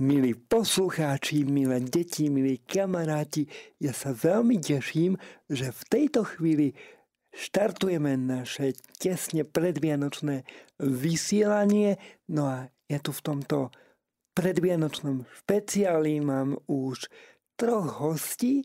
Milí 0.00 0.32
poslucháči, 0.32 1.44
milé 1.44 1.76
deti, 1.84 2.32
milí 2.32 2.64
kamaráti, 2.64 3.44
ja 3.76 3.92
sa 3.92 4.16
veľmi 4.16 4.56
teším, 4.56 5.20
že 5.52 5.68
v 5.68 5.82
tejto 5.84 6.24
chvíli 6.24 6.72
štartujeme 7.36 8.16
naše 8.16 8.72
tesne 8.96 9.44
predvianočné 9.44 10.48
vysielanie. 10.80 12.00
No 12.32 12.48
a 12.48 12.72
ja 12.88 13.04
tu 13.04 13.12
v 13.12 13.20
tomto 13.20 13.68
predvianočnom 14.32 15.28
špeciáli 15.44 16.24
mám 16.24 16.56
už 16.72 17.12
troch 17.60 18.00
hostí 18.00 18.64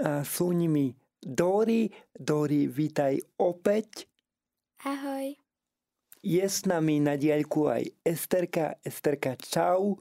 a 0.00 0.24
sú 0.24 0.56
nimi 0.56 0.96
Dori. 1.20 1.92
Dori, 2.16 2.64
vítaj 2.64 3.20
opäť. 3.44 4.08
Ahoj. 4.88 5.36
Je 6.24 6.46
s 6.48 6.64
nami 6.64 6.96
na 7.04 7.20
diaľku 7.20 7.68
aj 7.68 7.92
Esterka. 8.08 8.80
Esterka, 8.80 9.36
čau. 9.36 10.00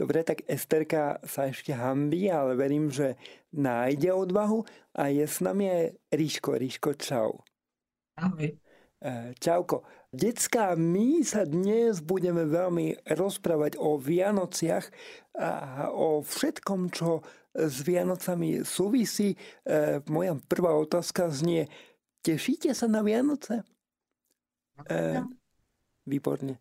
Dobre, 0.00 0.24
tak 0.24 0.48
Esterka 0.48 1.20
sa 1.28 1.52
ešte 1.52 1.76
hambí, 1.76 2.32
ale 2.32 2.56
verím, 2.56 2.88
že 2.88 3.20
nájde 3.52 4.16
odvahu 4.16 4.64
a 4.96 5.12
je 5.12 5.28
s 5.28 5.44
nami 5.44 5.68
aj 5.68 5.84
Ríško. 6.08 6.56
Ríško, 6.56 6.96
čau. 6.96 7.44
Ahoj. 8.16 8.48
E, 8.48 9.10
čauko. 9.36 9.84
Decka, 10.08 10.72
my 10.72 11.20
sa 11.20 11.44
dnes 11.44 12.00
budeme 12.00 12.48
veľmi 12.48 13.12
rozprávať 13.12 13.76
o 13.76 14.00
Vianociach 14.00 14.88
a 15.36 15.92
o 15.92 16.24
všetkom, 16.24 16.88
čo 16.96 17.20
s 17.52 17.84
Vianocami 17.84 18.64
súvisí. 18.64 19.36
E, 19.68 20.00
moja 20.08 20.32
prvá 20.48 20.80
otázka 20.80 21.28
znie, 21.28 21.68
tešíte 22.24 22.72
sa 22.72 22.88
na 22.88 23.04
Vianoce? 23.04 23.68
E, 24.88 25.20
výborne. 26.08 26.56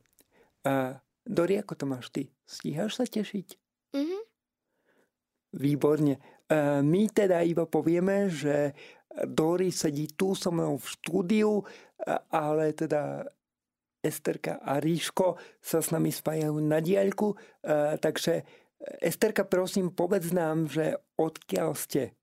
A 0.67 0.99
Dori, 1.29 1.61
ako 1.61 1.73
to 1.77 1.85
máš 1.85 2.09
ty? 2.09 2.33
Stíhaš 2.49 2.97
sa 2.97 3.05
tešiť? 3.05 3.47
Mhm. 3.93 4.19
Výborne. 5.61 6.13
E, 6.13 6.19
my 6.81 7.02
teda 7.13 7.45
iba 7.45 7.69
povieme, 7.69 8.30
že 8.33 8.73
Dori 9.09 9.69
sedí 9.69 10.09
tu 10.13 10.33
so 10.33 10.49
mnou 10.49 10.77
v 10.77 10.86
štúdiu, 10.86 11.66
ale 12.30 12.73
teda 12.73 13.25
Esterka 13.99 14.63
a 14.63 14.80
Ríško 14.80 15.36
sa 15.59 15.83
s 15.83 15.91
nami 15.91 16.09
spájajú 16.09 16.55
na 16.63 16.80
diaľku. 16.80 17.36
E, 17.36 17.38
takže 17.99 18.47
Esterka, 19.03 19.43
prosím, 19.43 19.91
povedz 19.91 20.31
nám, 20.31 20.71
že 20.71 20.95
odkiaľ 21.19 21.75
ste? 21.75 22.16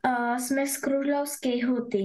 Uh, 0.00 0.38
sme 0.40 0.64
z 0.64 0.80
Kružľovskej 0.80 1.56
huty. 1.66 2.02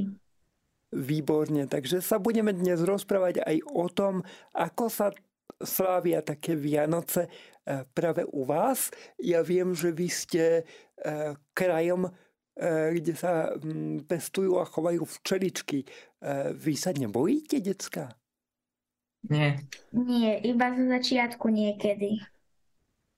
Výborne, 0.92 1.72
takže 1.72 2.04
sa 2.04 2.20
budeme 2.20 2.52
dnes 2.52 2.84
rozprávať 2.84 3.40
aj 3.40 3.58
o 3.72 3.88
tom, 3.88 4.28
ako 4.52 4.92
sa 4.92 5.16
slávia 5.64 6.22
také 6.22 6.56
Vianoce 6.56 7.28
eh, 7.28 7.86
práve 7.94 8.26
u 8.28 8.46
vás. 8.46 8.90
Ja 9.22 9.42
viem, 9.46 9.74
že 9.74 9.94
vy 9.94 10.08
ste 10.10 10.44
eh, 10.64 11.34
krajom, 11.54 12.10
eh, 12.10 12.96
kde 12.98 13.14
sa 13.16 13.54
pestujú 14.06 14.60
a 14.62 14.66
chovajú 14.68 15.06
včeličky. 15.08 15.86
Vy 16.54 16.78
sa 16.78 16.94
nebojíte, 16.94 17.58
decka? 17.66 18.14
Nie. 19.26 19.58
Nie, 19.90 20.38
iba 20.46 20.70
zo 20.78 20.86
začiatku 20.86 21.50
niekedy. 21.50 22.22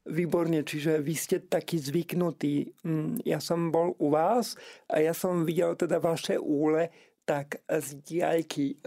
Výborne, 0.03 0.63
čiže 0.63 0.99
vy 0.99 1.15
ste 1.15 1.43
takí 1.43 1.79
zvyknutí. 1.79 2.75
Ja 3.27 3.43
som 3.43 3.71
bol 3.71 3.95
u 3.99 4.11
vás 4.11 4.59
a 4.87 4.99
ja 4.99 5.11
som 5.11 5.47
videl 5.47 5.75
teda 5.79 5.99
vaše 5.99 6.39
úle, 6.39 6.91
tak 7.23 7.63
z 7.67 8.03
diaľky. 8.03 8.77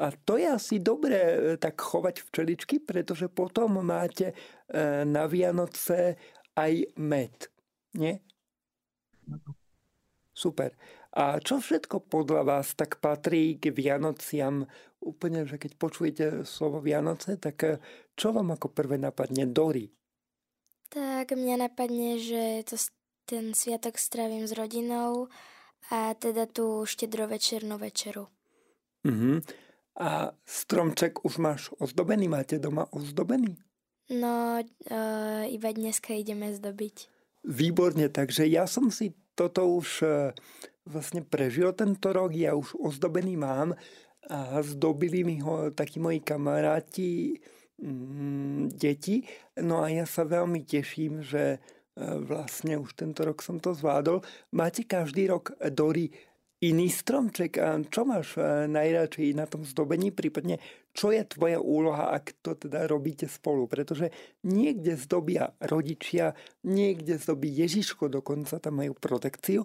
A 0.00 0.06
to 0.24 0.40
je 0.40 0.48
asi 0.48 0.80
dobré 0.80 1.20
e, 1.20 1.36
tak 1.60 1.76
chovať 1.76 2.24
včeličky, 2.24 2.80
pretože 2.80 3.28
potom 3.28 3.84
máte 3.84 4.32
uh, 4.32 5.04
na 5.04 5.28
Vianoce 5.28 6.16
aj 6.56 6.96
med. 6.96 7.36
Nie? 7.92 8.24
Super. 10.32 10.72
A 11.10 11.42
čo 11.42 11.58
všetko 11.58 12.06
podľa 12.06 12.42
vás 12.46 12.72
tak 12.78 13.02
patrí 13.02 13.58
k 13.58 13.74
Vianociam? 13.74 14.64
Úplne, 15.02 15.44
že 15.44 15.58
keď 15.58 15.72
počujete 15.74 16.24
slovo 16.46 16.78
Vianoce, 16.80 17.40
tak 17.40 17.56
e, 17.66 17.80
čo 18.14 18.36
vám 18.36 18.52
ako 18.54 18.68
prvé 18.72 19.00
napadne? 19.00 19.48
Dory. 19.48 19.90
Tak 20.92 21.32
mňa 21.34 21.56
napadne, 21.66 22.20
že 22.20 22.62
to, 22.68 22.76
ten 23.24 23.56
sviatok 23.56 23.96
strávim 23.96 24.44
s 24.44 24.52
rodinou, 24.52 25.32
a 25.88 26.12
teda 26.14 26.44
tú 26.44 26.84
štedrovečernú 26.84 27.80
večeru. 27.80 28.28
Uh-huh. 29.00 29.40
A 29.96 30.36
stromček 30.44 31.24
už 31.24 31.40
máš 31.40 31.72
ozdobený? 31.80 32.28
Máte 32.28 32.60
doma 32.60 32.84
ozdobený? 32.92 33.56
No, 34.10 34.60
uh, 34.60 35.44
iba 35.48 35.70
dneska 35.72 36.12
ideme 36.12 36.52
zdobiť. 36.52 37.08
Výborne, 37.46 38.12
takže 38.12 38.44
ja 38.44 38.68
som 38.68 38.92
si 38.92 39.16
toto 39.32 39.64
už 39.64 39.88
uh, 40.04 40.36
vlastne 40.84 41.24
prežil 41.24 41.72
tento 41.72 42.12
rok, 42.12 42.36
ja 42.36 42.52
už 42.52 42.76
ozdobený 42.76 43.40
mám 43.40 43.72
a 44.28 44.60
zdobili 44.60 45.24
mi 45.24 45.40
ho 45.40 45.72
takí 45.72 45.96
moji 45.96 46.20
kamaráti, 46.20 47.40
mm, 47.80 48.76
deti. 48.76 49.24
No 49.58 49.80
a 49.80 49.88
ja 49.88 50.04
sa 50.04 50.28
veľmi 50.28 50.60
teším, 50.68 51.24
že 51.24 51.56
E, 51.56 51.79
vlastne 51.98 52.78
už 52.78 52.94
tento 52.94 53.26
rok 53.26 53.42
som 53.42 53.58
to 53.58 53.74
zvládol. 53.74 54.22
Máte 54.54 54.86
každý 54.86 55.26
rok, 55.26 55.52
e, 55.58 55.70
Dori, 55.70 56.08
iný 56.60 56.92
stromček? 56.92 57.58
A 57.58 57.80
čo 57.82 58.06
máš 58.06 58.36
e, 58.38 58.68
najradšej 58.68 59.36
na 59.36 59.48
tom 59.48 59.66
zdobení? 59.66 60.14
Prípadne, 60.14 60.62
čo 60.94 61.10
je 61.14 61.22
tvoja 61.26 61.58
úloha, 61.62 62.10
ak 62.14 62.40
to 62.42 62.54
teda 62.54 62.86
robíte 62.86 63.26
spolu? 63.26 63.66
Pretože 63.70 64.10
niekde 64.46 64.98
zdobia 64.98 65.54
rodičia, 65.62 66.34
niekde 66.66 67.18
zdobí 67.18 67.46
Ježiško, 67.46 68.10
dokonca 68.10 68.58
tam 68.58 68.82
majú 68.82 68.98
protekciu 68.98 69.62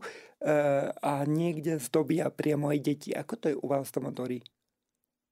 a 1.01 1.25
niekde 1.25 1.81
zdobia 1.81 2.29
priamo 2.29 2.69
aj 2.69 2.79
deti. 2.85 3.09
Ako 3.09 3.33
to 3.41 3.45
je 3.49 3.55
u 3.57 3.65
vás 3.65 3.89
tam, 3.89 4.13
Dori? 4.13 4.45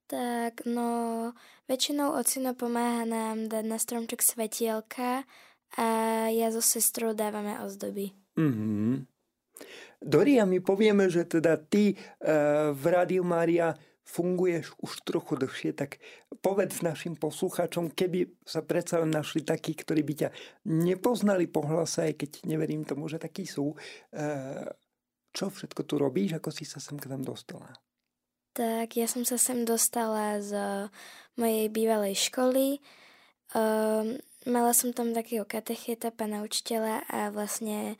Tak, 0.09 0.67
no, 0.67 1.31
väčšinou 1.65 2.17
ocino 2.19 2.51
pomáha 2.53 3.07
nám 3.07 3.47
dať 3.47 3.65
na 3.65 3.77
stromček 3.79 4.19
svetielka, 4.19 5.23
a 5.77 5.87
ja 6.29 6.47
so 6.53 6.61
sestrou 6.61 7.17
dávame 7.17 7.57
ozdoby. 7.61 8.13
Mm-hmm. 8.37 9.09
Doria, 10.03 10.43
my 10.43 10.59
povieme, 10.59 11.07
že 11.07 11.23
teda 11.23 11.55
ty 11.55 11.95
uh, 11.95 12.75
v 12.75 12.83
Rádiu 12.91 13.23
Mária 13.23 13.71
funguješ 14.03 14.75
už 14.83 15.07
trochu 15.07 15.39
dlhšie, 15.39 15.71
tak 15.71 16.03
povedz 16.43 16.83
našim 16.83 17.15
poslucháčom, 17.15 17.95
keby 17.95 18.35
sa 18.43 18.59
predsa 18.59 18.99
našli 19.07 19.47
takí, 19.47 19.71
ktorí 19.71 20.03
by 20.03 20.13
ťa 20.27 20.29
nepoznali 20.67 21.47
po 21.47 21.63
hlase, 21.63 22.11
aj 22.11 22.13
keď 22.19 22.31
neverím 22.43 22.83
tomu, 22.83 23.07
že 23.07 23.15
takí 23.15 23.47
sú. 23.47 23.79
Uh, 24.11 24.67
čo 25.33 25.49
všetko 25.49 25.81
tu 25.87 25.95
robíš, 25.97 26.37
ako 26.37 26.51
si 26.53 26.67
sa 26.67 26.77
sem 26.77 26.99
k 26.99 27.09
nám 27.09 27.25
dostala? 27.25 27.73
Tak 28.53 28.93
ja 28.93 29.09
som 29.09 29.25
sa 29.25 29.41
sem 29.41 29.65
dostala 29.65 30.37
z 30.37 30.53
mojej 31.41 31.73
bývalej 31.73 32.29
školy. 32.29 32.77
Um, 33.57 34.21
Mala 34.43 34.75
som 34.75 34.91
tam 34.91 35.15
takého 35.15 35.47
katecheta, 35.47 36.11
pana 36.11 36.43
učiteľa 36.43 37.07
a 37.07 37.31
vlastne 37.31 37.95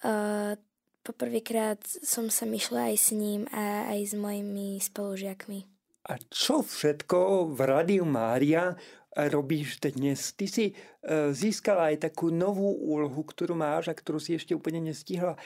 uh, 0.00 0.56
poprvýkrát 1.04 1.76
som 1.84 2.32
sa 2.32 2.48
myšla 2.48 2.88
aj 2.88 2.96
s 2.96 3.08
ním 3.12 3.44
a 3.52 3.92
aj 3.92 4.00
s 4.00 4.14
mojimi 4.16 4.80
spolužiakmi. 4.80 5.68
A 6.08 6.16
čo 6.32 6.64
všetko 6.64 7.52
v 7.52 7.58
Radiu 7.64 8.08
Mária 8.08 8.76
robíš 9.12 9.76
dnes? 9.80 10.32
Ty 10.32 10.46
si 10.48 10.72
uh, 10.72 11.28
získala 11.36 11.92
aj 11.92 12.08
takú 12.08 12.32
novú 12.32 12.72
úlohu, 12.80 13.20
ktorú 13.20 13.52
máš 13.52 13.92
a 13.92 13.96
ktorú 13.96 14.16
si 14.16 14.36
ešte 14.36 14.56
úplne 14.56 14.80
nestihla 14.80 15.36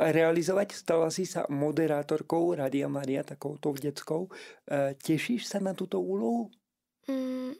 realizovať. 0.00 0.74
Stala 0.74 1.12
si 1.12 1.28
sa 1.28 1.44
moderátorkou 1.52 2.56
Radia 2.56 2.88
Mária, 2.88 3.20
takouto 3.20 3.76
detskou. 3.76 4.32
Uh, 4.64 4.96
tešíš 4.96 5.44
sa 5.44 5.60
na 5.60 5.76
túto 5.76 6.00
úlohu? 6.00 6.48
Mm, 7.04 7.52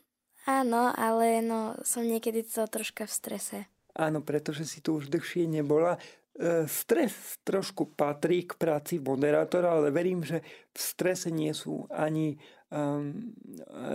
Áno, 0.44 0.92
ale 0.92 1.40
no, 1.40 1.76
som 1.84 2.04
niekedy 2.04 2.44
to 2.44 2.68
troška 2.68 3.08
v 3.08 3.12
strese. 3.12 3.58
Áno, 3.96 4.20
pretože 4.20 4.68
si 4.68 4.84
tu 4.84 5.00
už 5.00 5.08
dlhšie 5.08 5.48
nebola. 5.48 5.96
E, 6.34 6.68
stres 6.68 7.40
trošku 7.46 7.96
patrí 7.96 8.44
k 8.44 8.58
práci 8.58 9.00
moderátora, 9.00 9.80
ale 9.80 9.88
verím, 9.94 10.20
že 10.20 10.44
v 10.74 10.78
strese 10.78 11.32
nie 11.32 11.54
sú 11.56 11.88
ani 11.88 12.36
um, 12.74 13.32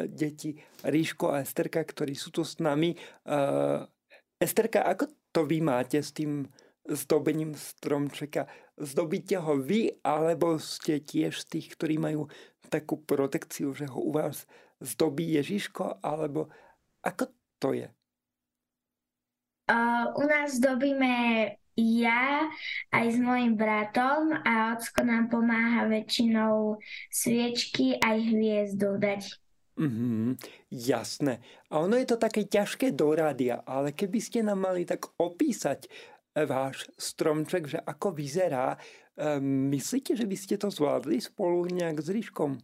deti 0.07 0.55
Ríško 0.81 1.35
a 1.35 1.43
Esterka, 1.43 1.83
ktorí 1.83 2.15
sú 2.15 2.31
tu 2.31 2.47
s 2.47 2.57
nami. 2.63 2.95
Uh, 3.27 3.83
Esterka, 4.39 4.87
ako 4.87 5.11
to 5.35 5.43
vy 5.43 5.59
máte 5.59 5.99
s 5.99 6.15
tým 6.15 6.47
zdobením 6.87 7.53
stromčeka? 7.59 8.47
Zdobíte 8.79 9.35
ho 9.43 9.59
vy, 9.59 9.99
alebo 9.99 10.55
ste 10.63 11.03
tiež 11.03 11.43
tých, 11.51 11.75
ktorí 11.75 11.99
majú 11.99 12.31
takú 12.71 12.95
protekciu, 13.03 13.75
že 13.75 13.89
ho 13.91 13.99
u 13.99 14.15
vás 14.15 14.47
zdobí 14.79 15.35
Ježiško, 15.39 15.99
alebo 16.03 16.49
ako 17.03 17.31
to 17.59 17.69
je? 17.75 17.87
Uh, 19.69 20.09
u 20.17 20.25
nás 20.25 20.57
zdobíme 20.57 21.13
ja 21.79 22.51
aj 22.91 23.05
s 23.15 23.17
mojim 23.23 23.55
bratom 23.55 24.35
a 24.43 24.75
ocko 24.75 25.07
nám 25.07 25.31
pomáha 25.31 25.87
väčšinou 25.87 26.75
sviečky 27.07 27.95
aj 28.03 28.17
hviezdu 28.19 28.99
dať. 28.99 29.23
Mhm, 29.79 30.35
jasné. 30.75 31.39
A 31.71 31.79
ono 31.79 31.95
je 31.95 32.03
to 32.03 32.19
také 32.19 32.43
ťažké 32.43 32.91
do 32.91 33.15
rádia, 33.15 33.63
ale 33.63 33.95
keby 33.95 34.19
ste 34.19 34.43
nám 34.43 34.59
mali 34.59 34.83
tak 34.83 35.07
opísať 35.15 35.87
eh, 35.87 36.43
váš 36.43 36.91
stromček, 36.99 37.63
že 37.71 37.79
ako 37.79 38.11
vyzerá, 38.11 38.75
eh, 38.75 39.39
myslíte, 39.71 40.19
že 40.19 40.27
by 40.27 40.35
ste 40.35 40.59
to 40.59 40.67
zvládli 40.67 41.23
spolu 41.23 41.63
nejak 41.71 42.03
s 42.03 42.11
Ríškom? 42.11 42.59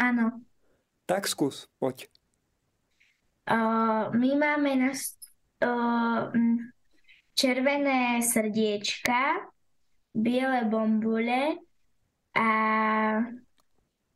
Áno. 0.00 0.40
Tak 1.04 1.28
skús, 1.28 1.68
poď. 1.76 2.08
Uh, 3.44 4.08
my 4.16 4.30
máme 4.40 4.70
na 4.80 4.90
uh, 4.96 6.32
červené 7.36 8.24
srdiečka, 8.24 9.52
biele 10.16 10.64
bombule 10.64 11.60
a... 12.32 12.48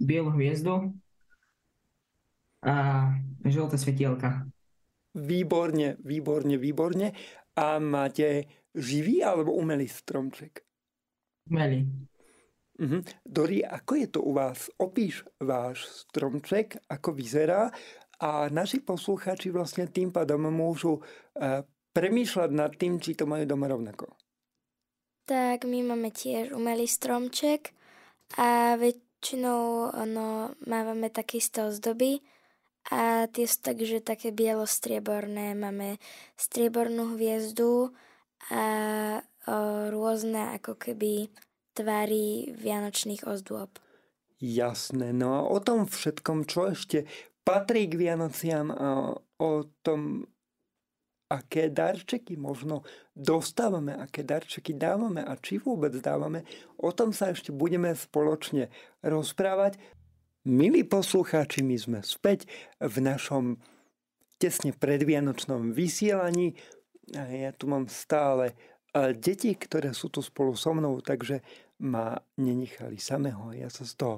Bielu 0.01 0.31
hviezdu 0.33 0.97
a 2.65 2.75
žlté 3.45 3.77
svetielka. 3.77 4.49
Výborne, 5.13 5.99
výborne, 6.01 6.57
výborne. 6.57 7.13
A 7.59 7.83
máte 7.83 8.47
živý 8.71 9.27
alebo 9.27 9.51
umelý 9.53 9.91
stromček? 9.91 10.63
Umelý. 11.51 11.91
Mhm. 12.79 13.27
Dori, 13.27 13.67
ako 13.67 13.93
je 13.95 14.07
to 14.07 14.21
u 14.23 14.33
vás? 14.33 14.71
Opíš 14.79 15.27
váš 15.43 15.87
stromček, 16.07 16.79
ako 16.87 17.11
vyzerá 17.11 17.75
a 18.23 18.47
naši 18.51 18.79
poslucháči 18.83 19.51
vlastne 19.51 19.91
tým 19.91 20.15
pádom 20.15 20.47
môžu 20.51 21.03
uh, 21.03 21.63
premýšľať 21.95 22.51
nad 22.55 22.71
tým, 22.79 23.03
či 23.03 23.19
to 23.19 23.27
majú 23.27 23.43
doma 23.47 23.67
rovnako. 23.67 24.15
Tak 25.27 25.67
my 25.67 25.85
máme 25.85 26.15
tiež 26.15 26.55
umelý 26.55 26.87
stromček 26.87 27.75
a 28.39 28.79
väčšinou 28.79 29.93
ono, 29.93 30.55
mávame 30.65 31.11
takisto 31.11 31.69
ozdoby 31.69 32.23
a 32.89 33.29
tie 33.29 33.45
sú 33.45 33.61
takže 33.61 34.01
také 34.01 34.33
bielo-strieborné. 34.33 35.53
Máme 35.53 36.01
striebornú 36.41 37.19
hviezdu 37.19 37.93
a 38.49 38.63
o, 39.21 39.93
rôzne 39.93 40.57
ako 40.57 40.81
keby 40.81 41.29
tvary 41.79 42.51
vianočných 42.59 43.23
ozdôb. 43.23 43.79
Jasné, 44.43 45.15
no 45.15 45.39
a 45.39 45.41
o 45.47 45.63
tom 45.63 45.87
všetkom, 45.87 46.51
čo 46.51 46.75
ešte 46.75 47.07
patrí 47.47 47.87
k 47.87 47.95
Vianociam 47.95 48.75
a 48.75 49.15
o 49.39 49.53
tom, 49.87 50.27
aké 51.31 51.71
darčeky 51.71 52.35
možno 52.41 52.83
dostávame, 53.15 53.95
aké 53.95 54.27
darčeky 54.27 54.75
dávame 54.75 55.23
a 55.23 55.39
či 55.39 55.63
vôbec 55.63 55.95
dávame, 56.03 56.43
o 56.79 56.91
tom 56.91 57.15
sa 57.15 57.31
ešte 57.31 57.55
budeme 57.55 57.95
spoločne 57.95 58.71
rozprávať. 59.03 59.79
Milí 60.49 60.87
poslucháči, 60.87 61.61
my 61.61 61.77
sme 61.77 62.01
späť 62.01 62.49
v 62.81 62.97
našom 63.05 63.61
tesne 64.41 64.71
predvianočnom 64.73 65.75
vysielaní. 65.75 66.55
A 67.13 67.27
ja 67.29 67.51
tu 67.53 67.69
mám 67.69 67.91
stále 67.91 68.55
deti, 69.19 69.53
ktoré 69.53 69.93
sú 69.93 70.09
tu 70.09 70.25
spolu 70.25 70.57
so 70.57 70.73
mnou, 70.73 71.05
takže 71.05 71.45
ma 71.79 72.19
nenechali 72.39 72.99
samého. 72.99 73.55
Ja 73.55 73.71
sa 73.71 73.87
z 73.87 73.95
toho 73.95 74.17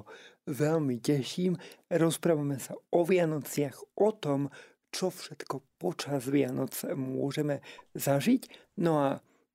veľmi 0.49 0.97
teším. 0.97 1.57
Rozprávame 1.89 2.57
sa 2.57 2.73
o 2.73 3.05
Vianociach, 3.05 3.77
o 4.01 4.09
tom, 4.17 4.49
čo 4.91 5.13
všetko 5.13 5.79
počas 5.79 6.27
Vianoc 6.27 6.73
môžeme 6.97 7.63
zažiť. 7.93 8.75
No 8.81 8.99
a 8.99 9.09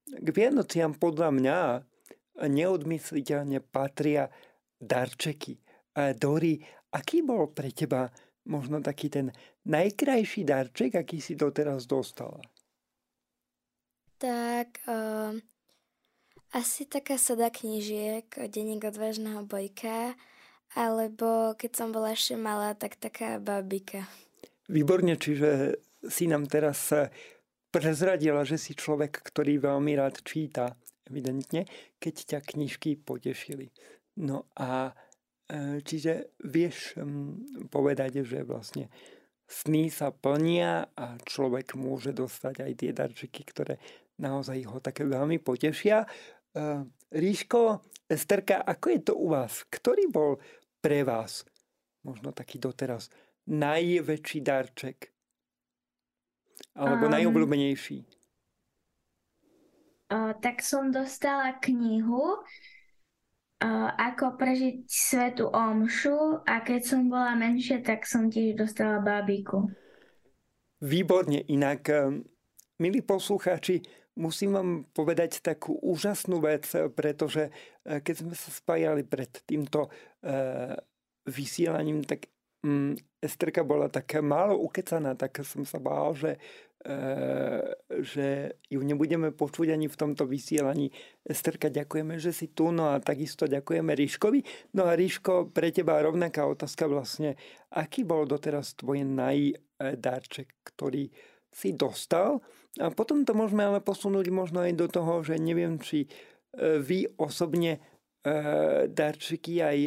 k 0.06 0.28
Vianociam 0.30 0.94
podľa 0.94 1.28
mňa 1.34 1.58
neodmysliteľne 2.46 3.60
patria 3.60 4.30
darčeky. 4.78 5.58
Dori, 6.20 6.60
aký 6.92 7.24
bol 7.24 7.50
pre 7.50 7.72
teba 7.72 8.08
možno 8.46 8.78
taký 8.78 9.10
ten 9.10 9.32
najkrajší 9.66 10.46
darček, 10.46 11.00
aký 11.00 11.18
si 11.18 11.34
doteraz 11.34 11.88
dostala? 11.88 12.40
Tak 14.16 14.80
uh, 14.88 15.36
asi 16.54 16.86
taká 16.86 17.18
sada 17.18 17.50
knižiek, 17.50 18.26
denník 18.50 18.86
odvážneho 18.86 19.42
bojka, 19.46 20.14
alebo 20.74 21.54
keď 21.58 21.70
som 21.74 21.88
bola 21.90 22.12
ešte 22.12 22.34
malá, 22.38 22.74
tak 22.74 22.98
taká 22.98 23.38
babika. 23.40 24.06
Výborne, 24.66 25.14
čiže 25.14 25.78
si 26.06 26.26
nám 26.26 26.50
teraz 26.50 26.90
prezradila, 27.70 28.42
že 28.42 28.58
si 28.58 28.74
človek, 28.74 29.22
ktorý 29.30 29.62
veľmi 29.62 29.94
rád 29.94 30.22
číta, 30.26 30.74
evidentne, 31.06 31.70
keď 32.02 32.14
ťa 32.34 32.38
knižky 32.42 32.98
potešili. 32.98 33.70
No 34.18 34.50
a 34.58 34.90
E, 35.46 35.78
čiže 35.86 36.34
vieš 36.42 36.98
povedať, 37.70 38.26
že 38.26 38.42
vlastne 38.42 38.90
sny 39.46 39.94
sa 39.94 40.10
plnia 40.10 40.90
a 40.98 41.14
človek 41.22 41.78
môže 41.78 42.10
dostať 42.10 42.66
aj 42.66 42.72
tie 42.74 42.90
darčeky, 42.90 43.42
ktoré 43.46 43.78
naozaj 44.18 44.66
ho 44.66 44.82
také 44.82 45.06
veľmi 45.06 45.38
potešia. 45.38 46.02
E, 46.56 46.84
Ríško, 47.12 47.84
Esterka, 48.08 48.64
ako 48.64 48.86
je 48.88 49.00
to 49.04 49.12
u 49.20 49.28
vás? 49.36 49.68
Ktorý 49.68 50.08
bol 50.08 50.40
pre 50.80 51.04
vás 51.04 51.44
možno 52.00 52.32
taký 52.32 52.56
doteraz 52.56 53.12
najväčší 53.44 54.40
darček? 54.40 55.12
Alebo 56.72 57.06
um, 57.06 57.12
najobľúbenejší? 57.12 58.08
Uh, 60.08 60.32
tak 60.40 60.64
som 60.64 60.88
dostala 60.88 61.60
knihu, 61.60 62.40
ako 63.96 64.36
prežiť 64.36 64.84
svetu 64.84 65.48
omšu 65.48 66.44
a 66.44 66.60
keď 66.60 66.80
som 66.84 67.08
bola 67.08 67.32
menšia, 67.32 67.80
tak 67.80 68.04
som 68.04 68.28
tiež 68.28 68.60
dostala 68.60 69.00
bábiku. 69.00 69.72
Výborne, 70.84 71.40
inak, 71.48 71.88
eh, 71.88 72.20
milí 72.76 73.00
poslucháči, 73.00 73.80
musím 74.16 74.56
vám 74.56 74.70
povedať 74.90 75.44
takú 75.44 75.76
úžasnú 75.80 76.40
vec, 76.40 76.66
pretože 76.96 77.48
eh, 77.48 78.00
keď 78.00 78.14
sme 78.24 78.34
sa 78.34 78.50
spájali 78.50 79.04
pred 79.04 79.30
týmto 79.44 79.92
eh, 80.24 80.74
vysielaním, 81.28 82.02
tak 82.02 82.26
mm, 82.64 83.20
Esterka 83.20 83.62
bola 83.62 83.92
tak 83.92 84.18
málo 84.22 84.58
ukecaná, 84.58 85.14
tak 85.14 85.42
som 85.44 85.62
sa 85.62 85.78
bál, 85.78 86.14
že 86.16 86.38
Eh, 86.86 87.66
že 87.98 88.62
ju 88.70 88.78
nebudeme 88.78 89.34
počuť 89.34 89.74
ani 89.74 89.90
v 89.90 89.98
tomto 89.98 90.22
vysielaní. 90.22 90.94
Esterka, 91.26 91.66
ďakujeme, 91.66 92.14
že 92.22 92.30
si 92.30 92.54
tu, 92.54 92.70
no 92.70 92.94
a 92.94 93.02
takisto 93.02 93.50
ďakujeme 93.50 93.90
Ríškovi. 93.90 94.70
No 94.78 94.86
a 94.86 94.94
Ríško, 94.94 95.50
pre 95.50 95.74
teba 95.74 95.98
rovnaká 95.98 96.46
otázka 96.46 96.86
vlastne, 96.86 97.34
aký 97.74 98.06
bol 98.06 98.22
doteraz 98.22 98.78
tvoj 98.78 99.02
najdárček, 99.02 100.62
ktorý 100.62 101.10
si 101.50 101.74
dostal? 101.74 102.38
A 102.76 102.92
potom 102.92 103.24
to 103.24 103.32
môžeme 103.32 103.64
ale 103.64 103.80
posunúť 103.80 104.28
možno 104.28 104.60
aj 104.60 104.72
do 104.76 104.86
toho, 104.90 105.24
že 105.24 105.40
neviem, 105.40 105.80
či 105.80 106.06
eh, 106.06 106.78
vy 106.80 107.08
osobne 107.16 107.80
eh, 107.80 108.88
darčeky 108.90 109.54
aj 109.64 109.78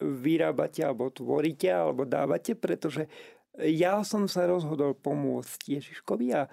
vyrábate 0.00 0.80
alebo 0.84 1.12
tvoríte 1.12 1.68
alebo 1.68 2.08
dávate, 2.08 2.56
pretože 2.56 3.08
ja 3.64 4.04
som 4.04 4.28
sa 4.28 4.44
rozhodol 4.44 4.92
pomôcť 4.92 5.80
Ježiškovi 5.80 6.28
a 6.36 6.44
e, 6.44 6.50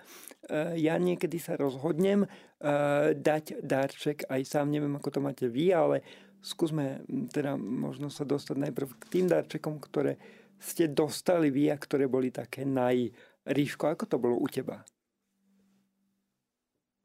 ja 0.79 0.95
niekedy 0.95 1.35
sa 1.35 1.59
rozhodnem 1.59 2.23
e, 2.23 2.27
dať 3.11 3.59
darček, 3.59 4.23
aj 4.31 4.41
sám 4.47 4.71
neviem, 4.71 4.95
ako 4.95 5.09
to 5.11 5.19
máte 5.19 5.45
vy, 5.51 5.75
ale 5.75 5.99
skúsme 6.39 7.03
teda 7.27 7.59
možno 7.59 8.07
sa 8.07 8.23
dostať 8.23 8.55
najprv 8.55 8.87
k 8.95 9.05
tým 9.11 9.25
darčekom, 9.27 9.83
ktoré 9.83 10.15
ste 10.63 10.87
dostali 10.87 11.51
vy 11.51 11.75
a 11.75 11.77
ktoré 11.79 12.07
boli 12.07 12.31
také 12.31 12.63
naj... 12.63 13.11
Ríško, 13.43 13.91
ako 13.91 14.07
to 14.07 14.15
bolo 14.15 14.39
u 14.39 14.47
teba? 14.47 14.87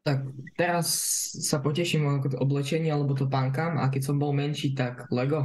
Tak 0.07 0.25
teraz 0.57 0.89
sa 1.43 1.59
poteším 1.59 2.07
o 2.07 2.15
oblečenie 2.41 2.89
alebo 2.89 3.13
to 3.13 3.29
pánkam 3.29 3.77
a 3.77 3.91
keď 3.93 4.03
som 4.09 4.17
bol 4.17 4.33
menší, 4.33 4.73
tak 4.73 5.11
Lego. 5.13 5.45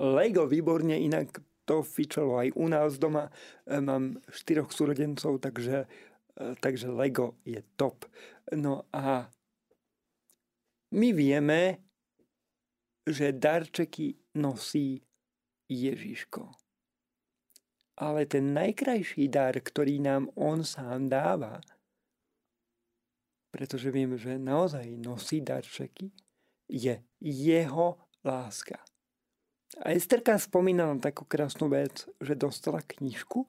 Lego, 0.00 0.48
výborne, 0.48 0.96
inak 0.96 1.44
to 1.68 1.84
fičalo 1.86 2.40
aj 2.40 2.50
u 2.56 2.66
nás 2.66 2.98
doma. 2.98 3.28
E, 3.62 3.78
mám 3.78 4.18
štyroch 4.32 4.72
súrodencov, 4.74 5.38
takže, 5.38 5.86
e, 6.34 6.56
takže 6.58 6.90
Lego 6.90 7.38
je 7.44 7.62
top. 7.76 8.08
No 8.50 8.88
a 8.90 9.30
my 10.90 11.08
vieme, 11.14 11.78
že 13.06 13.30
darčeky 13.30 14.18
nosí 14.34 14.98
Ježiško. 15.70 16.50
Ale 18.00 18.26
ten 18.26 18.56
najkrajší 18.56 19.28
dar, 19.28 19.54
ktorý 19.54 20.00
nám 20.00 20.32
on 20.34 20.64
sám 20.64 21.06
dáva, 21.06 21.60
pretože 23.50 23.90
vieme, 23.90 24.16
že 24.16 24.38
naozaj 24.38 24.86
nosí 24.98 25.42
darčeky, 25.42 26.10
je 26.70 26.94
jeho 27.18 27.88
láska. 28.22 28.78
A 29.82 29.94
Esterka 29.94 30.34
spomínala 30.38 30.98
takú 30.98 31.26
krásnu 31.26 31.70
vec, 31.70 32.06
že 32.18 32.34
dostala 32.34 32.82
knižku 32.82 33.46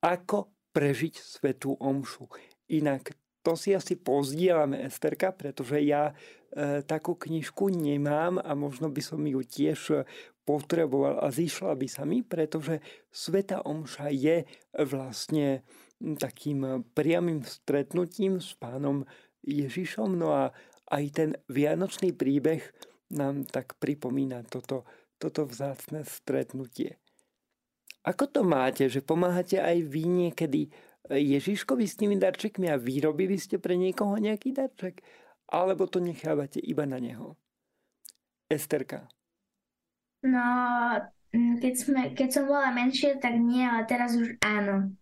Ako 0.00 0.52
prežiť 0.72 1.14
svetú 1.16 1.76
omšu. 1.76 2.28
Inak 2.72 3.16
to 3.40 3.56
si 3.56 3.72
asi 3.72 3.96
pozdielame, 3.96 4.84
Esterka, 4.84 5.32
pretože 5.32 5.80
ja 5.80 6.12
e, 6.12 6.84
takú 6.84 7.16
knižku 7.16 7.72
nemám 7.72 8.36
a 8.36 8.52
možno 8.52 8.92
by 8.92 9.00
som 9.00 9.20
ju 9.24 9.40
tiež 9.40 10.04
potreboval 10.44 11.24
a 11.24 11.32
zišla 11.32 11.72
by 11.72 11.88
sa 11.88 12.02
mi, 12.04 12.20
pretože 12.20 12.84
Sveta 13.08 13.64
Omša 13.64 14.12
je 14.12 14.44
vlastne 14.76 15.64
takým 16.00 16.84
priamým 16.96 17.44
stretnutím 17.44 18.40
s 18.40 18.56
pánom 18.56 19.04
Ježišom. 19.44 20.16
No 20.16 20.32
a 20.32 20.44
aj 20.90 21.04
ten 21.12 21.30
vianočný 21.46 22.16
príbeh 22.16 22.64
nám 23.12 23.44
tak 23.46 23.76
pripomína 23.78 24.46
toto, 24.48 24.88
toto 25.20 25.46
vzácne 25.46 26.02
stretnutie. 26.06 26.98
Ako 28.00 28.26
to 28.32 28.40
máte, 28.40 28.88
že 28.88 29.04
pomáhate 29.04 29.60
aj 29.60 29.84
vy 29.84 30.08
niekedy 30.08 30.72
Ježiškovi 31.10 31.84
s 31.84 31.98
tými 32.00 32.16
darčekmi 32.16 32.72
a 32.72 32.80
vyrobili 32.80 33.36
ste 33.36 33.60
pre 33.60 33.76
niekoho 33.76 34.16
nejaký 34.16 34.56
darček? 34.56 35.04
Alebo 35.50 35.90
to 35.90 35.98
nechávate 36.00 36.62
iba 36.62 36.86
na 36.86 37.02
neho? 37.02 37.36
Esterka. 38.48 39.10
No, 40.22 40.42
keď, 41.32 41.74
sme, 41.76 42.00
keď 42.14 42.28
som 42.30 42.44
bola 42.46 42.70
menšia, 42.70 43.18
tak 43.18 43.36
nie, 43.36 43.62
ale 43.66 43.84
teraz 43.84 44.14
už 44.16 44.38
áno. 44.40 44.94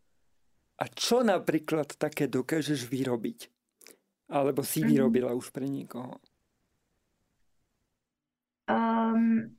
A 0.78 0.84
čo 0.86 1.26
napríklad 1.26 1.98
také 1.98 2.30
dokážeš 2.30 2.86
vyrobiť? 2.86 3.50
Alebo 4.30 4.62
si 4.62 4.84
mhm. 4.84 4.88
vyrobila 4.88 5.32
mm. 5.34 5.38
už 5.38 5.46
pre 5.50 5.66
niekoho? 5.66 6.22
Um, 8.68 9.56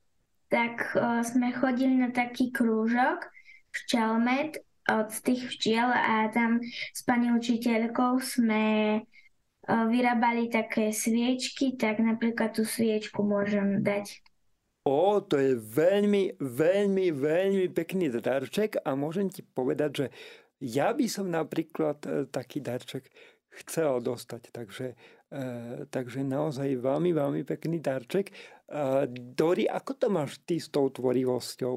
tak 0.54 0.94
uh, 0.94 1.26
sme 1.26 1.50
chodili 1.50 1.98
na 1.98 2.14
taký 2.14 2.54
krúžok 2.54 3.26
včelmet 3.74 4.62
od 4.86 5.10
tých 5.26 5.50
včiel 5.50 5.90
a 5.90 6.30
tam 6.30 6.62
s 6.94 7.02
pani 7.06 7.34
učiteľkou 7.34 8.22
sme 8.22 8.66
uh, 9.02 9.86
vyrábali 9.90 10.54
také 10.54 10.94
sviečky, 10.94 11.74
tak 11.74 11.98
napríklad 11.98 12.54
tú 12.54 12.66
sviečku 12.66 13.26
môžem 13.26 13.82
dať. 13.82 14.22
O, 14.86 15.22
to 15.22 15.38
je 15.38 15.54
veľmi, 15.58 16.40
veľmi, 16.42 17.14
veľmi 17.14 17.66
pekný 17.74 18.10
darček 18.10 18.82
a 18.82 18.98
môžem 18.98 19.30
ti 19.30 19.46
povedať, 19.46 19.92
že 19.94 20.06
ja 20.60 20.92
by 20.92 21.06
som 21.08 21.32
napríklad 21.32 21.98
uh, 22.06 22.28
taký 22.28 22.60
darček 22.60 23.08
chcel 23.50 24.02
dostať. 24.02 24.42
Takže, 24.54 24.88
e, 25.30 25.38
takže 25.90 26.22
naozaj 26.24 26.80
veľmi, 26.80 27.12
veľmi 27.14 27.42
pekný 27.44 27.82
darček. 27.82 28.30
E, 28.30 28.34
Dori, 29.10 29.66
ako 29.66 29.92
to 29.98 30.08
máš 30.08 30.42
ty 30.46 30.62
s 30.62 30.70
tou 30.70 30.90
tvorivosťou 30.90 31.76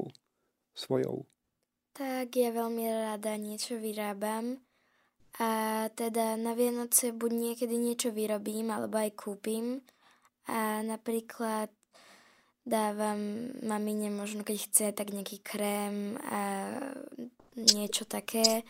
svojou? 0.73 1.25
Tak 1.93 2.33
ja 2.33 2.49
veľmi 2.49 2.83
rada 2.89 3.37
niečo 3.37 3.77
vyrábam. 3.77 4.57
A 5.41 5.49
teda 5.97 6.37
na 6.37 6.53
Vianoce 6.53 7.09
buď 7.09 7.31
niekedy 7.33 7.73
niečo 7.73 8.13
vyrobím, 8.13 8.69
alebo 8.69 9.01
aj 9.01 9.17
kúpim. 9.17 9.81
A 10.45 10.85
napríklad 10.85 11.73
dávam 12.61 13.49
mamine 13.65 14.13
možno 14.13 14.45
keď 14.45 14.57
chce, 14.69 14.85
tak 14.93 15.09
nejaký 15.09 15.41
krém 15.41 16.21
a 16.21 16.69
niečo 17.57 18.05
také. 18.05 18.65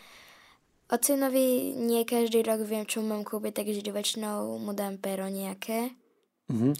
Ocinovi 0.92 1.72
nie 1.74 2.04
každý 2.04 2.44
rok 2.44 2.62
viem, 2.68 2.84
čo 2.84 3.00
mám 3.00 3.24
kúpiť, 3.24 3.64
takže 3.64 3.88
väčšinou 3.88 4.60
mu 4.60 4.76
dám 4.76 5.00
pero 5.00 5.26
nejaké. 5.32 5.96
Mm-hmm. 6.52 6.72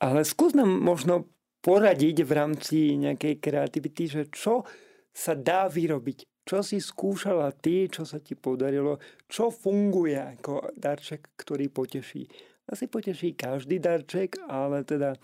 Ale 0.00 0.24
skús 0.24 0.56
nám 0.56 0.72
možno 0.82 1.28
poradiť 1.62 2.26
v 2.26 2.32
rámci 2.32 2.76
nejakej 2.98 3.38
kreativity, 3.38 4.02
že 4.08 4.22
čo 4.32 4.66
sa 5.12 5.36
dá 5.36 5.68
vyrobiť. 5.68 6.26
Čo 6.42 6.58
si 6.66 6.82
skúšala 6.82 7.54
ty, 7.54 7.86
čo 7.86 8.02
sa 8.02 8.18
ti 8.18 8.34
podarilo, 8.34 8.98
čo 9.30 9.54
funguje 9.54 10.18
ako 10.18 10.74
darček, 10.74 11.38
ktorý 11.38 11.70
poteší. 11.70 12.26
Asi 12.66 12.90
poteší 12.90 13.38
každý 13.38 13.78
darček, 13.78 14.42
ale 14.50 14.82
teda 14.82 15.14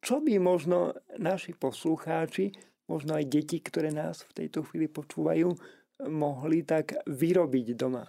čo 0.00 0.24
by 0.24 0.40
možno 0.40 0.96
naši 1.20 1.52
poslucháči, 1.52 2.52
možno 2.90 3.16
aj 3.16 3.24
deti, 3.28 3.60
ktoré 3.60 3.90
nás 3.90 4.24
v 4.28 4.44
tejto 4.44 4.64
chvíli 4.68 4.88
počúvajú, 4.88 5.56
mohli 6.10 6.66
tak 6.66 6.98
vyrobiť 7.08 7.66
doma? 7.78 8.04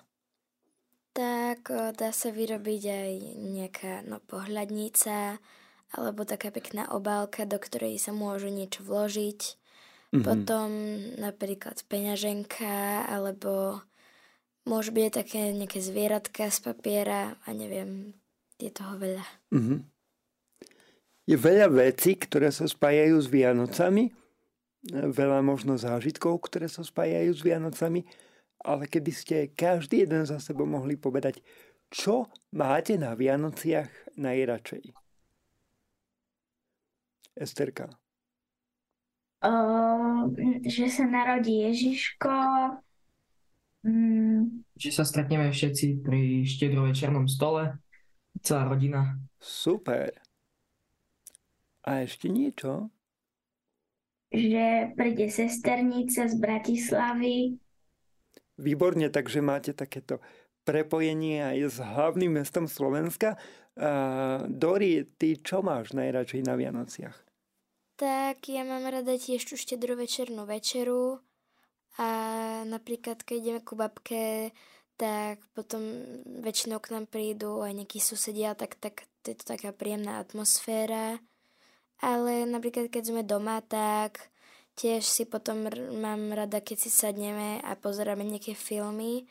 Tak 1.15 1.71
dá 1.95 2.11
sa 2.11 2.29
vyrobiť 2.33 2.83
aj 2.91 3.11
nejaká 3.39 3.93
no, 4.03 4.19
pohľadnica 4.19 5.39
alebo 5.95 6.27
taká 6.27 6.51
pekná 6.51 6.91
obálka, 6.91 7.47
do 7.47 7.55
ktorej 7.55 7.95
sa 8.03 8.11
môže 8.11 8.51
niečo 8.51 8.83
vložiť. 8.83 9.39
Mm-hmm. 10.11 10.23
Potom 10.27 10.69
napríklad 11.15 11.79
peňaženka 11.87 13.07
alebo 13.07 13.79
môže 14.67 14.91
byť 14.91 15.11
také 15.13 15.55
nejaké 15.55 15.79
zvieratka 15.79 16.51
z 16.51 16.59
papiera 16.59 17.39
a 17.47 17.49
neviem, 17.55 18.11
je 18.59 18.71
toho 18.75 18.99
veľa. 18.99 19.25
Mm-hmm. 19.55 19.79
Je 21.25 21.37
veľa 21.39 21.67
vecí, 21.73 22.19
ktoré 22.19 22.53
sa 22.53 22.69
spájajú 22.69 23.17
s 23.17 23.27
Vianocami, 23.31 24.13
veľa 24.91 25.41
možno 25.41 25.77
zážitkov, 25.77 26.45
ktoré 26.45 26.69
sa 26.69 26.85
spájajú 26.85 27.31
s 27.33 27.41
Vianocami, 27.41 28.05
ale 28.61 28.85
keby 28.85 29.11
ste 29.13 29.35
každý 29.53 30.05
jeden 30.05 30.25
za 30.25 30.37
sebou 30.41 30.65
mohli 30.65 30.97
povedať, 30.97 31.41
čo 31.89 32.29
máte 32.53 32.97
na 32.97 33.13
Vianociach 33.13 34.17
najradšej? 34.17 34.93
Esterka. 37.35 37.91
Uh, 39.45 40.31
že 40.65 40.89
sa 40.89 41.05
narodí 41.05 41.61
Ježiško. 41.69 42.33
Mm. 43.85 44.65
Že 44.73 44.89
sa 44.89 45.03
stretneme 45.05 45.53
všetci 45.53 46.01
pri 46.01 46.41
štedrovečernom 46.41 47.29
stole, 47.29 47.77
celá 48.41 48.65
rodina. 48.65 49.21
Super. 49.37 50.09
A 51.85 52.01
ešte 52.01 52.33
niečo? 52.33 52.89
Že 54.31 54.95
príde 54.97 55.27
sesternica 55.29 56.27
z 56.27 56.35
Bratislavy. 56.37 57.59
Výborne, 58.55 59.11
takže 59.11 59.43
máte 59.43 59.75
takéto 59.75 60.23
prepojenie 60.65 61.43
aj 61.43 61.59
s 61.69 61.77
hlavným 61.79 62.41
mestom 62.41 62.65
Slovenska. 62.65 63.37
Uh, 63.75 64.47
Dori, 64.47 65.03
ty 65.19 65.37
čo 65.43 65.59
máš 65.59 65.91
najradšej 65.91 66.41
na 66.47 66.55
Vianociach? 66.55 67.15
Tak 67.95 68.47
ja 68.51 68.63
mám 68.67 68.87
rada 68.87 69.15
tiež 69.15 69.43
tú 69.43 69.55
štedrovečernú 69.55 70.43
večeru 70.47 71.19
a 71.95 72.07
napríklad 72.67 73.23
keď 73.23 73.35
ideme 73.39 73.61
ku 73.63 73.79
babke, 73.79 74.51
tak 74.99 75.39
potom 75.55 75.83
väčšinou 76.43 76.79
k 76.79 76.91
nám 76.91 77.05
prídu 77.07 77.63
aj 77.63 77.71
nejakí 77.71 77.99
susedia, 77.99 78.55
tak, 78.55 78.79
tak 78.79 79.07
to 79.23 79.31
je 79.31 79.39
to 79.39 79.45
taká 79.47 79.71
príjemná 79.71 80.19
atmosféra 80.23 81.19
ale 82.01 82.47
napríklad 82.47 82.91
keď 82.91 83.03
sme 83.03 83.21
doma, 83.21 83.63
tak 83.63 84.31
tiež 84.75 85.03
si 85.07 85.23
potom 85.23 85.67
mám 85.95 86.35
rada, 86.35 86.59
keď 86.59 86.77
si 86.87 86.89
sadneme 86.91 87.63
a 87.63 87.79
pozeráme 87.79 88.27
nejaké 88.27 88.53
filmy, 88.53 89.27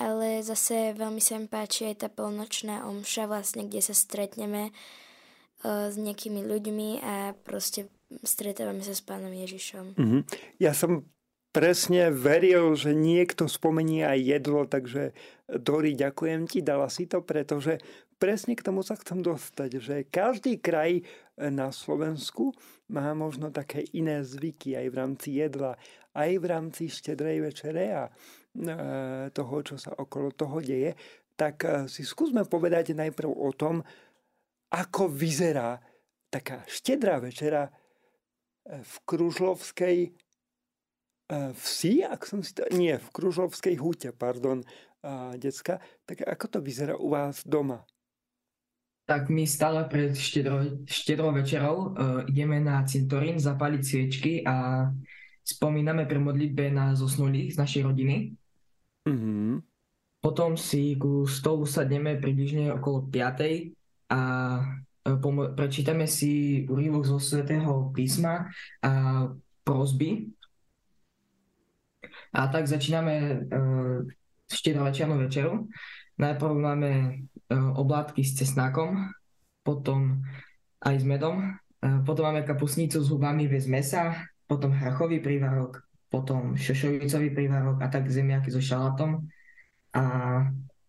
ale 0.00 0.44
zase 0.44 0.96
veľmi 0.96 1.20
sa 1.20 1.40
mi 1.40 1.48
páči 1.48 1.88
aj 1.92 2.04
tá 2.04 2.08
polnočná 2.12 2.84
omša, 2.88 3.28
vlastne, 3.28 3.68
kde 3.68 3.80
sa 3.80 3.96
stretneme 3.96 4.72
uh, 4.72 5.88
s 5.92 5.96
nejakými 5.96 6.44
ľuďmi 6.44 6.88
a 7.00 7.14
proste 7.44 7.88
stretávame 8.24 8.84
sa 8.84 8.92
s 8.92 9.04
pánom 9.04 9.32
Ježišom. 9.32 9.96
Mm-hmm. 9.96 10.22
Ja 10.60 10.76
som 10.76 11.08
presne 11.56 12.12
veril, 12.12 12.76
že 12.76 12.92
niekto 12.92 13.48
spomenie 13.48 14.04
aj 14.04 14.20
jedlo, 14.20 14.68
takže 14.68 15.16
Dori, 15.48 15.96
ďakujem 15.96 16.44
ti, 16.44 16.60
dala 16.60 16.92
si 16.92 17.08
to, 17.08 17.24
pretože 17.24 17.80
presne 18.16 18.56
k 18.56 18.64
tomu 18.64 18.80
sa 18.80 18.96
chcem 18.96 19.20
dostať, 19.20 19.70
že 19.80 19.96
každý 20.08 20.56
kraj 20.60 21.04
na 21.36 21.68
Slovensku 21.68 22.56
má 22.88 23.12
možno 23.12 23.52
také 23.52 23.84
iné 23.92 24.24
zvyky 24.24 24.76
aj 24.76 24.86
v 24.88 24.94
rámci 24.96 25.28
jedla, 25.36 25.76
aj 26.16 26.30
v 26.40 26.44
rámci 26.48 26.82
štedrej 26.88 27.52
večere 27.52 27.84
a 27.92 28.04
e, 28.08 28.12
toho, 29.36 29.56
čo 29.60 29.76
sa 29.76 29.92
okolo 29.92 30.32
toho 30.32 30.64
deje, 30.64 30.96
tak 31.36 31.68
e, 31.68 31.84
si 31.92 32.08
skúsme 32.08 32.48
povedať 32.48 32.96
najprv 32.96 33.28
o 33.28 33.52
tom, 33.52 33.84
ako 34.72 35.12
vyzerá 35.12 35.76
taká 36.32 36.64
štedrá 36.64 37.20
večera 37.20 37.68
e, 37.68 37.70
v 38.80 38.94
Kružlovskej 39.04 39.98
vsi, 41.58 42.06
ak 42.06 42.22
som 42.22 42.38
si 42.38 42.54
to, 42.54 42.62
nie, 42.70 42.94
v 42.94 43.08
Kružlovskej 43.10 43.82
húte, 43.82 44.14
pardon, 44.14 44.62
decka, 45.34 45.82
tak 46.06 46.22
ako 46.22 46.46
to 46.46 46.58
vyzerá 46.62 46.94
u 46.94 47.10
vás 47.10 47.42
doma? 47.42 47.82
Tak 49.06 49.30
my 49.30 49.46
stále 49.46 49.86
pred 49.86 50.18
štedro, 50.18 50.82
štedrou 50.82 51.30
večerou 51.30 51.94
uh, 51.94 52.26
ideme 52.26 52.58
na 52.58 52.82
cintorín 52.82 53.38
zapaliť 53.38 53.82
sviečky 53.86 54.32
a 54.42 54.90
spomíname 55.46 56.10
pri 56.10 56.18
modlitbe 56.18 56.74
na 56.74 56.90
zosnulých 56.98 57.54
z 57.54 57.56
našej 57.62 57.82
rodiny. 57.86 58.34
Mm-hmm. 59.06 59.62
Potom 60.18 60.58
si 60.58 60.98
ku 60.98 61.22
stolu 61.22 61.62
sadneme 61.70 62.18
približne 62.18 62.74
okolo 62.74 63.06
5. 63.06 64.10
a 64.10 64.20
uh, 64.58 65.16
pomo- 65.22 65.54
prečítame 65.54 66.10
si 66.10 66.66
úryvok 66.66 67.06
zo 67.06 67.22
svätého 67.22 67.94
písma 67.94 68.50
a 68.82 68.90
prozby. 69.62 70.34
A 72.34 72.50
tak 72.50 72.66
začíname 72.66 73.46
uh, 73.54 74.02
štedrovečernú 74.50 75.14
večeru. 75.22 75.70
Najprv 76.16 76.54
máme 76.56 76.90
E, 77.46 77.54
oblátky 77.54 78.26
s 78.26 78.42
cesnákom, 78.42 79.06
potom 79.62 80.18
aj 80.82 80.98
s 80.98 81.04
medom, 81.06 81.54
e, 81.78 82.02
potom 82.02 82.26
máme 82.26 82.42
kapusnicu 82.42 82.98
s 82.98 83.06
hubami 83.06 83.46
bez 83.46 83.70
mesa, 83.70 84.18
potom 84.50 84.74
hrachový 84.74 85.22
prívarok, 85.22 85.78
potom 86.10 86.58
šošovicový 86.58 87.30
prívarok 87.30 87.78
a 87.78 87.86
tak 87.86 88.10
zemiaky 88.10 88.50
so 88.50 88.58
šalátom 88.58 89.30
a 89.94 90.02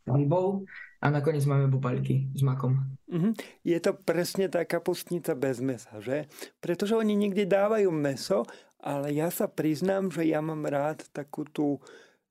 rybou 0.10 0.66
a 0.98 1.06
nakoniec 1.14 1.46
máme 1.46 1.70
bubaliky 1.70 2.34
s 2.34 2.42
makom. 2.42 2.98
Mm-hmm. 3.06 3.34
Je 3.62 3.78
to 3.78 3.94
presne 3.94 4.50
tá 4.50 4.66
kapustnica 4.66 5.38
bez 5.38 5.62
mesa, 5.62 6.02
že? 6.02 6.26
Pretože 6.58 6.98
oni 6.98 7.14
niekde 7.14 7.46
dávajú 7.46 7.94
meso, 7.94 8.50
ale 8.82 9.14
ja 9.14 9.30
sa 9.30 9.46
priznám, 9.46 10.10
že 10.10 10.26
ja 10.26 10.42
mám 10.42 10.66
rád 10.66 11.06
takú 11.14 11.46
tú 11.46 11.78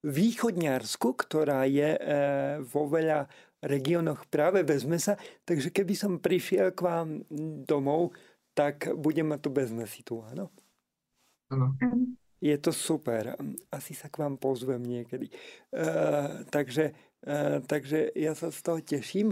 východňarsku, 0.06 1.18
ktorá 1.18 1.66
je 1.66 1.98
e, 1.98 2.00
vo 2.62 2.86
veľa 2.86 3.26
regiónoch 3.66 4.30
práve 4.30 4.62
bez 4.62 4.86
mesa, 4.86 5.18
takže 5.42 5.74
keby 5.74 5.94
som 5.98 6.22
prišiel 6.22 6.70
k 6.70 6.80
vám 6.86 7.26
domov, 7.66 8.14
tak 8.54 8.86
budem 8.94 9.34
mať 9.34 9.40
tu 9.42 9.50
bez 9.50 9.68
mesitu, 9.74 10.22
áno? 10.30 10.54
Áno. 11.50 11.74
Je 12.38 12.54
to 12.60 12.70
super. 12.70 13.34
Asi 13.72 13.96
sa 13.96 14.06
k 14.12 14.22
vám 14.22 14.36
pozvem 14.36 14.84
niekedy. 14.84 15.26
E, 15.26 15.34
takže, 16.46 16.94
e, 17.24 17.60
takže 17.64 18.12
ja 18.14 18.36
sa 18.38 18.52
z 18.52 18.60
toho 18.62 18.80
teším. 18.84 19.28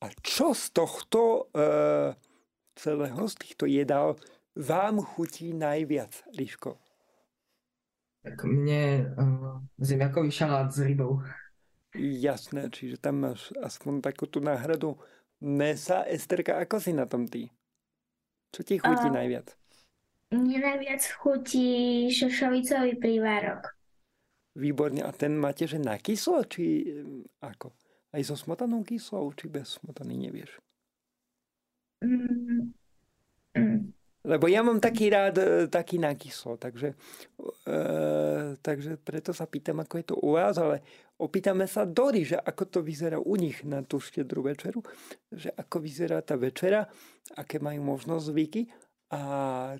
A 0.00 0.12
čo 0.20 0.52
z 0.52 0.74
tohto 0.74 1.52
e, 1.54 1.62
celého, 2.74 3.22
z 3.28 3.34
týchto 3.38 3.64
jedál 3.70 4.18
vám 4.58 5.00
chutí 5.00 5.54
najviac, 5.54 6.10
Liško? 6.34 6.89
Tak 8.20 8.44
mne 8.44 9.10
uh, 9.16 9.64
zemiakový 9.80 10.28
šalát 10.28 10.68
s 10.68 10.84
rybou. 10.84 11.24
Jasné, 11.96 12.68
čiže 12.70 13.00
tam 13.00 13.24
máš 13.24 13.50
aspoň 13.58 14.04
takú 14.04 14.28
tú 14.28 14.44
náhradu 14.44 15.00
mesa. 15.40 16.04
Esterka, 16.04 16.60
ako 16.60 16.76
si 16.78 16.92
na 16.92 17.08
tom 17.08 17.24
ty? 17.24 17.48
Čo 18.52 18.60
ti 18.62 18.76
chutí 18.76 19.08
uh, 19.08 19.14
najviac? 19.16 19.56
Mne 20.30 20.58
najviac 20.62 21.02
chutí 21.18 22.06
šošovicový 22.12 23.00
prívárok. 23.00 23.74
Výborne. 24.54 25.02
A 25.02 25.10
ten 25.10 25.34
máte, 25.34 25.66
že 25.66 25.80
na 25.80 25.96
kyslo, 25.96 26.44
či 26.44 26.86
ako? 27.40 27.72
Aj 28.10 28.22
so 28.26 28.34
smotanou 28.34 28.82
kyslou, 28.82 29.30
či 29.34 29.46
bez 29.46 29.78
smotany, 29.78 30.18
nevieš? 30.18 30.58
Mm, 32.02 32.74
mm. 33.54 33.80
Lebo 34.20 34.52
ja 34.52 34.60
mám 34.60 34.84
taký 34.84 35.08
rád 35.08 35.34
e, 35.40 35.46
taký 35.72 35.96
na 35.96 36.12
kyslo, 36.12 36.60
takže, 36.60 36.92
e, 37.64 37.76
takže 38.60 39.00
preto 39.00 39.32
sa 39.32 39.48
pýtam, 39.48 39.80
ako 39.80 39.94
je 39.96 40.06
to 40.12 40.16
u 40.20 40.36
vás, 40.36 40.60
ale 40.60 40.84
opýtame 41.16 41.64
sa 41.64 41.88
Dory, 41.88 42.28
že 42.28 42.36
ako 42.36 42.64
to 42.68 42.80
vyzerá 42.84 43.16
u 43.16 43.34
nich 43.40 43.64
na 43.64 43.80
tú 43.80 43.96
štedrú 43.96 44.44
večeru, 44.44 44.84
že 45.32 45.48
ako 45.56 45.80
vyzerá 45.80 46.20
tá 46.20 46.36
večera, 46.36 46.84
aké 47.32 47.64
majú 47.64 47.96
možnosť 47.96 48.24
zvyky 48.28 48.62
a 49.16 49.22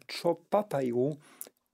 čo 0.08 0.40
papajú, 0.48 1.20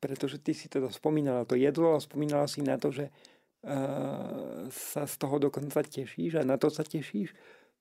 pretože 0.02 0.42
ty 0.42 0.50
si 0.50 0.66
teda 0.66 0.90
spomínala 0.90 1.46
to 1.46 1.54
jedlo 1.54 1.94
a 1.94 2.02
spomínala 2.02 2.50
si 2.50 2.60
na 2.60 2.76
to, 2.76 2.92
že 2.92 3.08
uh, 3.08 4.68
sa 4.68 5.08
z 5.08 5.14
toho 5.16 5.40
dokonca 5.40 5.80
tešíš 5.80 6.36
a 6.36 6.42
na 6.44 6.60
to 6.60 6.68
sa 6.68 6.84
tešíš, 6.84 7.32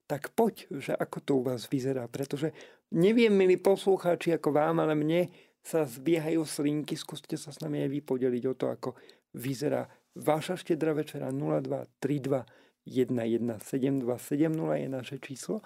tak 0.06 0.34
poď, 0.38 0.70
že 0.70 0.94
ako 0.94 1.18
to 1.22 1.32
u 1.38 1.44
vás 1.46 1.66
vyzerá, 1.70 2.06
pretože 2.06 2.54
neviem, 2.94 3.34
milí 3.34 3.58
poslucháči, 3.58 4.38
ako 4.38 4.54
vám, 4.54 4.82
ale 4.86 4.94
mne 4.94 5.30
sa 5.66 5.86
zbiehajú 5.86 6.46
slinky, 6.46 6.94
skúste 6.94 7.38
sa 7.42 7.50
s 7.50 7.62
nami 7.62 7.82
aj 7.82 7.90
vypodeliť 7.90 8.44
o 8.46 8.54
to, 8.54 8.66
ako 8.70 8.90
vyzerá 9.34 9.90
vaša 10.16 10.56
štedrá 10.62 10.94
večera 10.94 11.34
0232 11.34 12.66
117270 12.86 14.78
je 14.78 14.90
naše 14.90 15.18
číslo. 15.18 15.62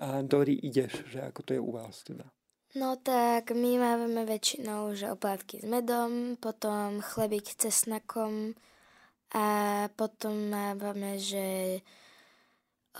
A 0.00 0.22
Dori, 0.22 0.54
ideš, 0.54 1.02
že 1.10 1.20
ako 1.20 1.40
to 1.42 1.50
je 1.58 1.60
u 1.60 1.70
vás 1.74 2.06
teda? 2.06 2.24
No 2.78 2.94
tak 3.02 3.50
my 3.50 3.82
máme 3.82 4.22
väčšinou, 4.22 4.94
že 4.94 5.10
oplátky 5.10 5.58
s 5.60 5.66
medom, 5.66 6.38
potom 6.38 7.02
chlebík 7.02 7.50
s 7.50 7.58
cesnakom 7.66 8.54
a 9.34 9.46
potom 9.98 10.54
máme, 10.54 11.18
že 11.18 11.78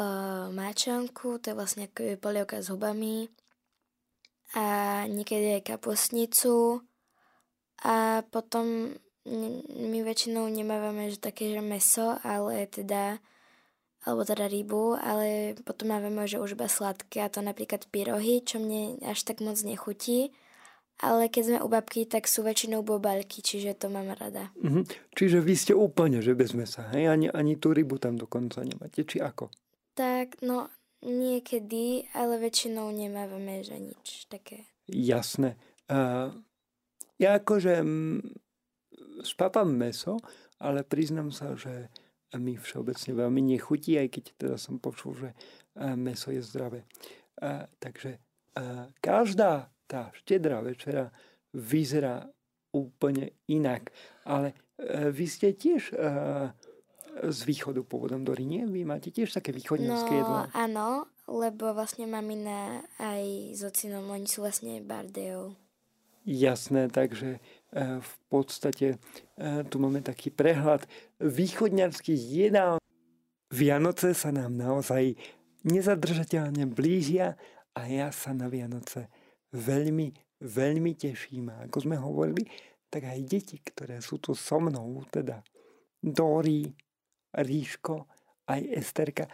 uh, 0.01 0.49
máčanku, 0.49 1.37
to 1.37 1.53
je 1.53 1.59
vlastne 1.59 1.85
polievka 2.17 2.65
s 2.65 2.73
hubami 2.73 3.29
a 4.57 5.05
niekedy 5.07 5.61
aj 5.61 5.77
kapusnicu 5.77 6.81
a 7.85 8.25
potom 8.33 8.97
my 9.29 9.99
väčšinou 10.01 10.49
nemávame 10.49 11.13
že 11.13 11.21
také, 11.21 11.53
že 11.53 11.61
meso, 11.61 12.17
ale 12.25 12.65
teda 12.67 13.21
alebo 14.01 14.25
teda 14.25 14.49
rybu, 14.49 14.97
ale 14.97 15.53
potom 15.61 15.93
máme 15.93 16.09
že 16.25 16.41
už 16.41 16.57
iba 16.57 16.73
sladké 16.73 17.21
a 17.21 17.29
to 17.29 17.45
napríklad 17.45 17.85
pyrohy, 17.93 18.41
čo 18.41 18.57
mne 18.57 18.97
až 19.05 19.29
tak 19.29 19.45
moc 19.45 19.61
nechutí. 19.61 20.33
Ale 21.01 21.33
keď 21.33 21.43
sme 21.45 21.59
u 21.65 21.69
babky, 21.69 22.05
tak 22.05 22.29
sú 22.29 22.45
väčšinou 22.45 22.85
bobalky, 22.85 23.41
čiže 23.41 23.73
to 23.73 23.89
mám 23.89 24.13
rada. 24.13 24.53
Mm-hmm. 24.61 24.85
Čiže 25.17 25.41
vy 25.41 25.55
ste 25.57 25.73
úplne, 25.73 26.21
že 26.21 26.37
bez 26.37 26.53
mesa, 26.53 26.93
hej? 26.93 27.09
Ani, 27.09 27.33
ani 27.33 27.57
tú 27.57 27.73
rybu 27.73 27.97
tam 27.97 28.21
dokonca 28.21 28.61
nemáte, 28.61 29.09
či 29.09 29.17
ako? 29.17 29.49
Tak, 29.95 30.41
no 30.43 30.71
niekedy, 31.03 32.09
ale 32.13 32.39
väčšinou 32.39 32.93
nemávame, 32.93 33.65
že 33.65 33.81
nič 33.81 34.29
také. 34.29 34.69
Jasné. 34.89 35.57
Uh, 35.91 36.31
ja 37.21 37.41
akože 37.41 37.85
m, 37.85 38.21
spápam 39.25 39.69
meso, 39.69 40.21
ale 40.61 40.85
priznám 40.85 41.33
sa, 41.33 41.57
že 41.57 41.89
mi 42.39 42.55
všeobecne 42.55 43.17
veľmi 43.17 43.43
nechutí, 43.57 43.99
aj 43.99 44.09
keď 44.15 44.25
teda 44.39 44.57
som 44.57 44.79
počul, 44.79 45.19
že 45.19 45.31
meso 45.99 46.31
je 46.31 46.39
zdravé. 46.39 46.87
Takže 47.83 48.23
každá 49.03 49.67
tá 49.91 50.15
štedrá 50.15 50.63
večera 50.63 51.11
vyzerá 51.51 52.31
úplne 52.71 53.35
inak. 53.51 53.91
Ale 54.23 54.55
e, 54.79 55.11
vy 55.11 55.27
ste 55.27 55.59
tiež 55.59 55.91
z 57.21 57.39
východu 57.45 57.85
pôvodom 57.85 58.25
do 58.25 58.33
Rinie? 58.33 58.65
Vy 58.65 58.89
máte 58.89 59.13
tiež 59.13 59.37
také 59.37 59.53
východňarské 59.53 60.13
no, 60.13 60.21
jedlá? 60.21 60.43
áno, 60.57 60.89
lebo 61.29 61.77
vlastne 61.77 62.09
mamina 62.09 62.81
aj 62.97 63.55
s 63.55 63.61
ocinom, 63.61 64.09
oni 64.09 64.25
sú 64.25 64.41
vlastne 64.41 64.81
bardejov. 64.81 65.53
Jasné, 66.25 66.93
takže 66.93 67.41
E, 67.71 68.03
v 68.03 68.15
podstate 68.27 68.99
e, 69.39 69.63
tu 69.71 69.79
máme 69.79 70.03
taký 70.03 70.35
prehľad 70.35 70.83
východňarských 71.23 72.23
jedál. 72.27 72.83
Vianoce 73.51 74.11
sa 74.11 74.35
nám 74.35 74.59
naozaj 74.59 75.15
nezadržateľne 75.63 76.67
blížia 76.67 77.39
a 77.75 77.87
ja 77.87 78.11
sa 78.11 78.35
na 78.35 78.51
Vianoce 78.51 79.07
veľmi, 79.55 80.11
veľmi 80.43 80.93
teším. 80.99 81.55
A 81.55 81.71
ako 81.71 81.79
sme 81.87 81.95
hovorili, 81.95 82.43
tak 82.91 83.07
aj 83.07 83.23
deti, 83.23 83.63
ktoré 83.63 84.03
sú 84.03 84.19
tu 84.19 84.35
so 84.35 84.59
mnou, 84.59 85.07
teda 85.07 85.39
Dori, 86.03 86.67
Ríško, 87.35 88.07
aj 88.51 88.61
Esterka, 88.75 89.25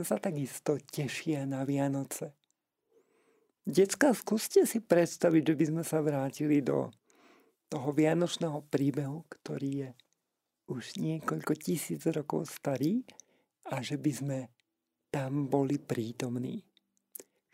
sa 0.00 0.16
takisto 0.16 0.80
tešia 0.80 1.44
na 1.44 1.68
Vianoce. 1.68 2.32
Decka, 3.62 4.10
skúste 4.10 4.66
si 4.66 4.82
predstaviť, 4.82 5.42
že 5.52 5.54
by 5.54 5.64
sme 5.70 5.82
sa 5.86 6.02
vrátili 6.02 6.64
do 6.64 6.90
toho 7.70 7.88
vianočného 7.94 8.66
príbehu, 8.66 9.22
ktorý 9.28 9.70
je 9.86 9.90
už 10.72 10.98
niekoľko 10.98 11.52
tisíc 11.60 12.02
rokov 12.10 12.50
starý 12.50 13.06
a 13.70 13.78
že 13.84 14.00
by 14.00 14.12
sme 14.12 14.38
tam 15.12 15.46
boli 15.46 15.78
prítomní. 15.78 16.64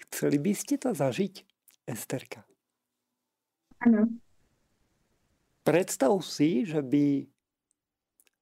Chceli 0.08 0.38
by 0.38 0.52
ste 0.54 0.78
to 0.80 0.94
zažiť, 0.94 1.34
Esterka? 1.84 2.46
Áno. 3.82 4.08
Predstav 5.66 6.14
si, 6.24 6.64
že 6.64 6.80
by 6.80 7.28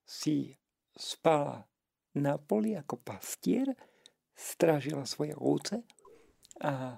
si 0.06 0.54
spala 0.96 1.68
na 2.16 2.40
poli 2.40 2.72
ako 2.72 2.96
pastier, 2.96 3.68
stražila 4.32 5.04
svoje 5.04 5.36
ovce 5.36 5.84
a 6.60 6.96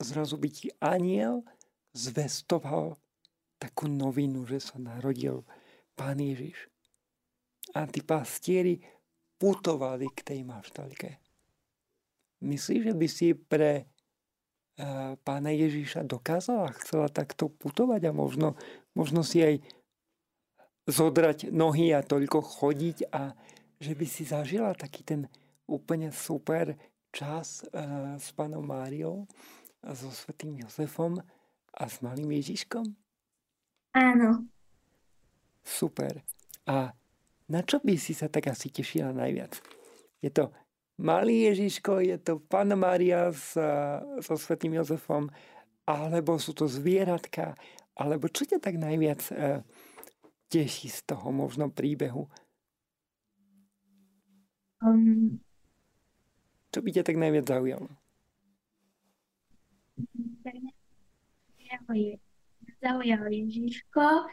zrazu 0.00 0.40
by 0.40 0.48
ti 0.48 0.68
aniel 0.80 1.44
zvestoval 1.92 2.96
takú 3.56 3.88
novinu, 3.88 4.44
že 4.44 4.60
sa 4.60 4.76
narodil 4.76 5.44
Pán 5.96 6.20
Ježiš. 6.20 6.68
A 7.72 7.88
tí 7.88 8.04
pastieri 8.04 8.80
putovali 9.40 10.08
k 10.12 10.20
tej 10.20 10.40
maštalke. 10.44 11.20
Myslíš, 12.44 12.92
že 12.92 12.94
by 12.96 13.06
si 13.08 13.32
pre 13.32 13.84
uh, 13.84 15.16
pána 15.24 15.52
Ježiša 15.56 16.04
dokázala, 16.04 16.76
chcela 16.84 17.08
takto 17.08 17.48
putovať 17.48 18.08
a 18.08 18.12
možno, 18.12 18.60
možno 18.92 19.24
si 19.24 19.40
aj 19.40 19.64
zodrať 20.86 21.50
nohy 21.50 21.90
a 21.90 22.06
toľko 22.06 22.38
chodiť 22.40 23.10
a 23.10 23.34
že 23.76 23.92
by 23.92 24.06
si 24.06 24.22
zažila 24.24 24.72
taký 24.72 25.02
ten 25.02 25.26
úplne 25.66 26.14
super 26.14 26.78
čas 27.10 27.66
uh, 27.74 28.14
s 28.16 28.30
pánom 28.32 28.62
Máriou 28.62 29.26
a 29.82 29.92
so 29.92 30.08
svetým 30.08 30.56
Jozefom 30.62 31.18
a 31.76 31.82
s 31.84 32.00
malým 32.00 32.30
Ježiškom? 32.32 32.86
Áno. 33.98 34.46
Super. 35.66 36.22
A 36.70 36.94
na 37.50 37.60
čo 37.62 37.82
by 37.82 37.94
si 37.98 38.14
sa 38.14 38.30
tak 38.30 38.50
asi 38.50 38.70
tešila 38.70 39.10
najviac? 39.10 39.58
Je 40.22 40.30
to 40.30 40.54
malý 40.98 41.52
Ježiško, 41.52 42.00
je 42.00 42.16
to 42.18 42.40
Pána 42.40 42.74
Mária 42.74 43.30
s, 43.30 43.54
so 44.24 44.34
Svetým 44.34 44.74
Jozefom, 44.74 45.28
alebo 45.86 46.40
sú 46.40 46.56
to 46.56 46.66
zvieratka, 46.66 47.54
alebo 47.94 48.26
čo 48.28 48.48
ťa 48.48 48.58
tak 48.58 48.76
najviac 48.80 49.20
e, 49.30 49.62
teší 50.48 50.88
z 50.88 51.00
toho 51.06 51.32
možno 51.34 51.70
príbehu? 51.70 52.28
Um, 54.82 55.40
čo 56.70 56.84
by 56.84 56.88
ťa 56.92 57.02
tak 57.06 57.16
najviac 57.16 57.48
zaujalo? 57.48 57.88
zaujal 62.82 63.26
Ježiško, 63.26 64.30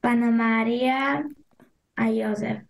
Pana 0.00 0.30
Mária 0.30 1.22
a 1.96 2.04
Jozef. 2.10 2.66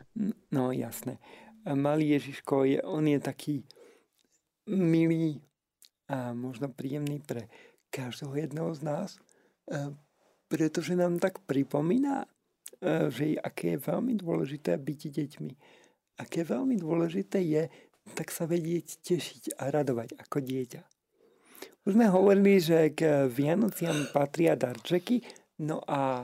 No 0.53 0.71
jasné. 0.71 1.19
Malý 1.67 2.15
Ježiško, 2.15 2.65
je, 2.65 2.79
on 2.87 3.11
je 3.11 3.19
taký 3.19 3.67
milý 4.71 5.43
a 6.07 6.31
možno 6.31 6.71
príjemný 6.71 7.19
pre 7.19 7.51
každého 7.91 8.39
jedného 8.39 8.71
z 8.71 8.81
nás, 8.87 9.11
pretože 10.47 10.95
nám 10.95 11.19
tak 11.19 11.43
pripomína, 11.43 12.31
že 12.85 13.37
aké 13.41 13.77
je 13.77 13.85
veľmi 13.85 14.15
dôležité 14.19 14.77
byť 14.77 15.01
deťmi. 15.13 15.53
Aké 16.17 16.45
veľmi 16.49 16.81
dôležité 16.81 17.45
je 17.45 17.69
tak 18.15 18.31
sa 18.31 18.47
vedieť 18.47 19.03
tešiť 19.03 19.59
a 19.59 19.73
radovať 19.75 20.15
ako 20.23 20.39
dieťa. 20.39 20.83
Už 21.87 21.95
sme 21.95 22.07
hovorili, 22.11 22.63
že 22.63 22.95
k 22.95 23.27
Vianociam 23.27 24.11
patria 24.15 24.55
darčeky, 24.55 25.23
no 25.63 25.83
a 25.87 26.23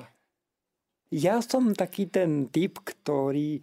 ja 1.10 1.42
som 1.42 1.74
taký 1.74 2.10
ten 2.10 2.50
typ, 2.50 2.82
ktorý 2.82 3.62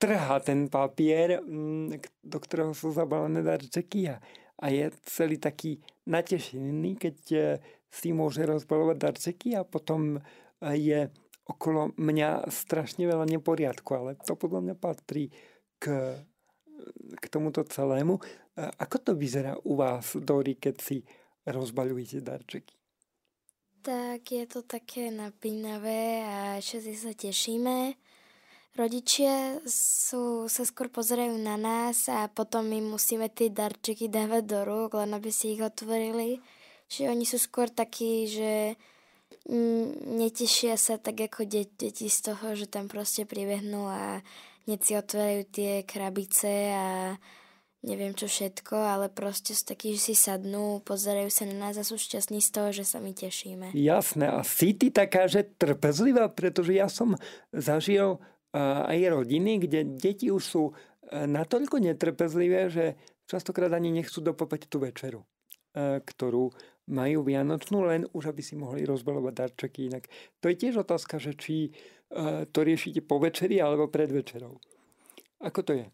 trhá 0.00 0.40
ten 0.40 0.72
papier, 0.72 1.40
mm, 1.44 2.00
do 2.24 2.38
ktorého 2.40 2.72
sú 2.72 2.92
zabalené 2.96 3.44
darčeky 3.44 4.08
a, 4.08 4.16
a 4.56 4.66
je 4.72 4.88
celý 5.04 5.36
taký 5.36 5.84
natešený, 6.08 6.96
keď 6.96 7.16
e, 7.32 7.40
si 7.92 8.16
môže 8.16 8.40
rozbalovať 8.48 8.96
darčeky 8.96 9.52
a 9.60 9.68
potom 9.68 10.16
e, 10.16 10.20
je 10.80 11.00
okolo 11.50 11.90
mňa 11.98 12.46
strašne 12.46 13.04
veľa 13.10 13.26
neporiadku, 13.26 13.90
ale 13.90 14.14
to 14.22 14.38
podľa 14.38 14.70
mňa 14.70 14.76
patrí 14.78 15.34
k 15.82 16.14
k 17.20 17.24
tomuto 17.28 17.64
celému. 17.64 18.16
Ako 18.56 18.96
to 19.00 19.12
vyzerá 19.16 19.56
u 19.64 19.76
vás, 19.76 20.16
Dori, 20.16 20.56
keď 20.56 20.76
si 20.80 21.04
rozbaľujete 21.48 22.20
darčeky? 22.20 22.74
Tak 23.80 24.20
je 24.28 24.44
to 24.44 24.60
také 24.60 25.08
napínavé 25.08 26.20
a 26.20 26.60
všetci 26.60 26.94
sa 26.96 27.12
tešíme. 27.16 27.96
Rodičia 28.76 29.58
sú, 29.66 30.46
sa 30.46 30.62
skôr 30.62 30.92
pozerajú 30.92 31.34
na 31.40 31.56
nás 31.56 32.06
a 32.06 32.28
potom 32.30 32.68
my 32.68 32.78
musíme 32.84 33.32
tie 33.32 33.48
darčeky 33.50 34.06
dávať 34.12 34.42
do 34.46 34.60
rúk, 34.62 35.00
len 35.00 35.10
aby 35.16 35.32
si 35.32 35.56
ich 35.56 35.64
otvorili. 35.64 36.38
Čiže 36.92 37.06
oni 37.10 37.24
sú 37.24 37.38
skôr 37.40 37.72
takí, 37.72 38.28
že 38.28 38.76
netešia 40.06 40.78
sa 40.78 41.00
tak 41.00 41.18
ako 41.20 41.46
deti 41.48 41.90
z 41.90 42.18
toho, 42.22 42.54
že 42.54 42.70
tam 42.70 42.86
proste 42.86 43.26
pribehnú 43.26 43.88
a 43.90 44.22
hneď 44.66 44.80
si 44.80 44.92
otvárajú 44.94 45.42
tie 45.50 45.72
krabice 45.82 46.50
a 46.70 46.88
neviem 47.80 48.12
čo 48.12 48.28
všetko, 48.28 48.76
ale 48.76 49.06
proste 49.08 49.56
sú 49.56 49.64
takí, 49.64 49.96
že 49.96 50.12
si 50.12 50.14
sadnú, 50.14 50.84
pozerajú 50.84 51.32
sa 51.32 51.48
na 51.48 51.56
nás 51.68 51.80
a 51.80 51.84
sú 51.84 51.96
šťastní 51.96 52.44
z 52.44 52.50
toho, 52.52 52.68
že 52.76 52.84
sa 52.84 53.00
my 53.00 53.16
tešíme. 53.16 53.72
Jasné. 53.72 54.28
A 54.28 54.44
si 54.44 54.76
ty 54.76 54.92
taká, 54.92 55.24
že 55.26 55.48
trpezlivá, 55.56 56.28
pretože 56.28 56.76
ja 56.76 56.92
som 56.92 57.16
zažil 57.50 58.20
aj 58.52 58.98
rodiny, 59.08 59.64
kde 59.64 59.96
deti 59.96 60.28
už 60.28 60.42
sú 60.44 60.62
natoľko 61.10 61.80
netrpezlivé, 61.80 62.68
že 62.68 63.00
častokrát 63.26 63.72
ani 63.72 63.90
nechcú 63.90 64.20
dopopať 64.20 64.68
tú 64.68 64.82
večeru, 64.82 65.24
ktorú 65.74 66.52
majú 66.88 67.26
vianočnú, 67.26 67.84
len 67.84 68.08
už 68.14 68.32
aby 68.32 68.40
si 68.40 68.56
mohli 68.56 68.88
rozbalovať 68.88 69.34
darčeky. 69.34 69.90
Inak 69.92 70.08
to 70.38 70.48
je 70.48 70.56
tiež 70.56 70.80
otázka, 70.86 71.20
že 71.20 71.36
či 71.36 71.74
to 72.50 72.58
riešite 72.66 73.06
po 73.06 73.22
večeri 73.22 73.62
alebo 73.62 73.86
pred 73.86 74.10
večerou. 74.10 74.58
Ako 75.38 75.62
to 75.62 75.72
je? 75.78 75.86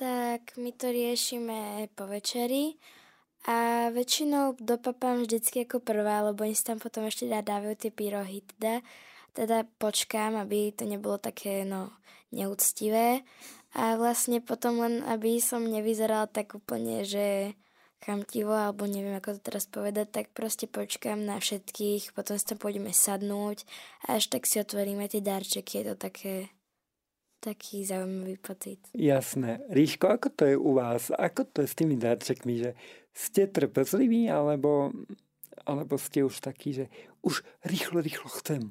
Tak 0.00 0.56
my 0.56 0.72
to 0.74 0.90
riešime 0.90 1.86
po 1.94 2.08
večeri 2.08 2.80
a 3.48 3.88
väčšinou 3.94 4.58
dopapám 4.60 5.24
vždycky 5.24 5.64
ako 5.64 5.80
prvá, 5.80 6.24
lebo 6.26 6.44
oni 6.44 6.56
si 6.56 6.64
tam 6.64 6.76
potom 6.76 7.06
ešte 7.08 7.28
dávajú 7.28 7.76
tie 7.76 7.92
pyrohy. 7.94 8.44
Teda, 8.44 8.84
teda 9.32 9.58
počkám, 9.80 10.36
aby 10.36 10.72
to 10.76 10.84
nebolo 10.84 11.16
také 11.16 11.64
no, 11.64 11.94
neúctivé. 12.32 13.22
A 13.70 13.94
vlastne 13.96 14.42
potom 14.42 14.82
len, 14.82 15.00
aby 15.06 15.38
som 15.38 15.62
nevyzerala 15.62 16.26
tak 16.26 16.58
úplne, 16.58 17.06
že 17.06 17.54
chamtivo, 18.00 18.56
alebo 18.56 18.88
neviem 18.88 19.16
ako 19.16 19.36
to 19.36 19.52
teraz 19.52 19.68
povedať, 19.68 20.08
tak 20.08 20.26
proste 20.32 20.64
počkám 20.64 21.20
na 21.20 21.36
všetkých, 21.36 22.16
potom 22.16 22.34
sa 22.40 22.56
tam 22.56 22.58
pôjdeme 22.58 22.90
sadnúť 22.90 23.68
a 24.08 24.16
až 24.16 24.32
tak 24.32 24.48
si 24.48 24.58
otvoríme 24.60 25.04
tie 25.06 25.20
darčeky, 25.20 25.80
je 25.80 25.84
to 25.92 25.96
také 25.96 26.34
taký 27.40 27.88
zaujímavý 27.88 28.36
pocit. 28.36 28.78
Jasné. 28.92 29.64
Ríško, 29.72 30.12
ako 30.12 30.28
to 30.28 30.44
je 30.44 30.56
u 30.60 30.76
vás? 30.76 31.08
Ako 31.08 31.48
to 31.48 31.64
je 31.64 31.72
s 31.72 31.78
tými 31.78 31.96
darčekmi, 31.96 32.54
že 32.60 32.70
ste 33.16 33.48
trpezliví, 33.48 34.28
alebo, 34.28 34.92
alebo 35.64 35.96
ste 35.96 36.20
už 36.20 36.44
takí, 36.44 36.76
že 36.76 36.92
už 37.24 37.40
rýchlo, 37.64 38.04
rýchlo 38.04 38.28
chcem? 38.44 38.68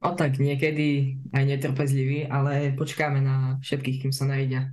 O 0.00 0.16
tak 0.16 0.40
niekedy 0.40 1.20
aj 1.34 1.44
netrpezliví, 1.44 2.24
ale 2.30 2.72
počkáme 2.72 3.20
na 3.20 3.60
všetkých, 3.60 4.06
kým 4.06 4.12
sa 4.14 4.24
najde. 4.24 4.72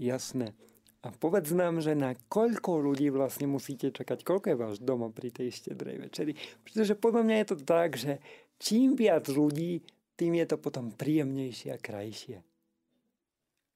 Jasné. 0.00 0.56
A 1.00 1.08
povedz 1.08 1.48
nám, 1.56 1.80
že 1.80 1.96
na 1.96 2.12
koľko 2.28 2.84
ľudí 2.84 3.08
vlastne 3.08 3.48
musíte 3.48 3.88
čakať, 3.88 4.20
koľko 4.20 4.46
je 4.52 4.56
váš 4.60 4.76
doma 4.84 5.08
pri 5.08 5.32
tej 5.32 5.48
štedrej 5.48 5.96
večeri. 6.10 6.36
Pretože 6.60 6.92
podľa 6.92 7.22
mňa 7.24 7.36
je 7.40 7.46
to 7.48 7.56
tak, 7.64 7.96
že 7.96 8.20
čím 8.60 9.00
viac 9.00 9.24
ľudí, 9.32 9.80
tým 10.20 10.36
je 10.36 10.46
to 10.52 10.60
potom 10.60 10.92
príjemnejšie 10.92 11.72
a 11.72 11.80
krajšie. 11.80 12.44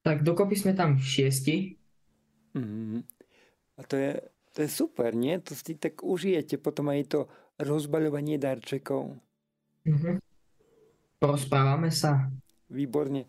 Tak 0.05 0.21
dokopy 0.21 0.53
sme 0.53 0.77
tam 0.77 1.01
šiesti. 1.01 1.73
Mm-hmm. 2.53 3.01
A 3.75 3.79
to 3.89 3.97
je, 3.97 4.11
to 4.53 4.57
je 4.61 4.69
super, 4.69 5.17
nie? 5.17 5.41
To 5.41 5.57
si 5.57 5.73
tak 5.81 6.05
užijete 6.05 6.61
potom 6.61 6.93
aj 6.93 7.01
to 7.09 7.19
rozbaľovanie 7.57 8.37
darčekov. 8.37 9.17
Mm-hmm. 9.89 10.21
Porozprávame 11.17 11.89
sa. 11.89 12.29
Výborne. 12.69 13.25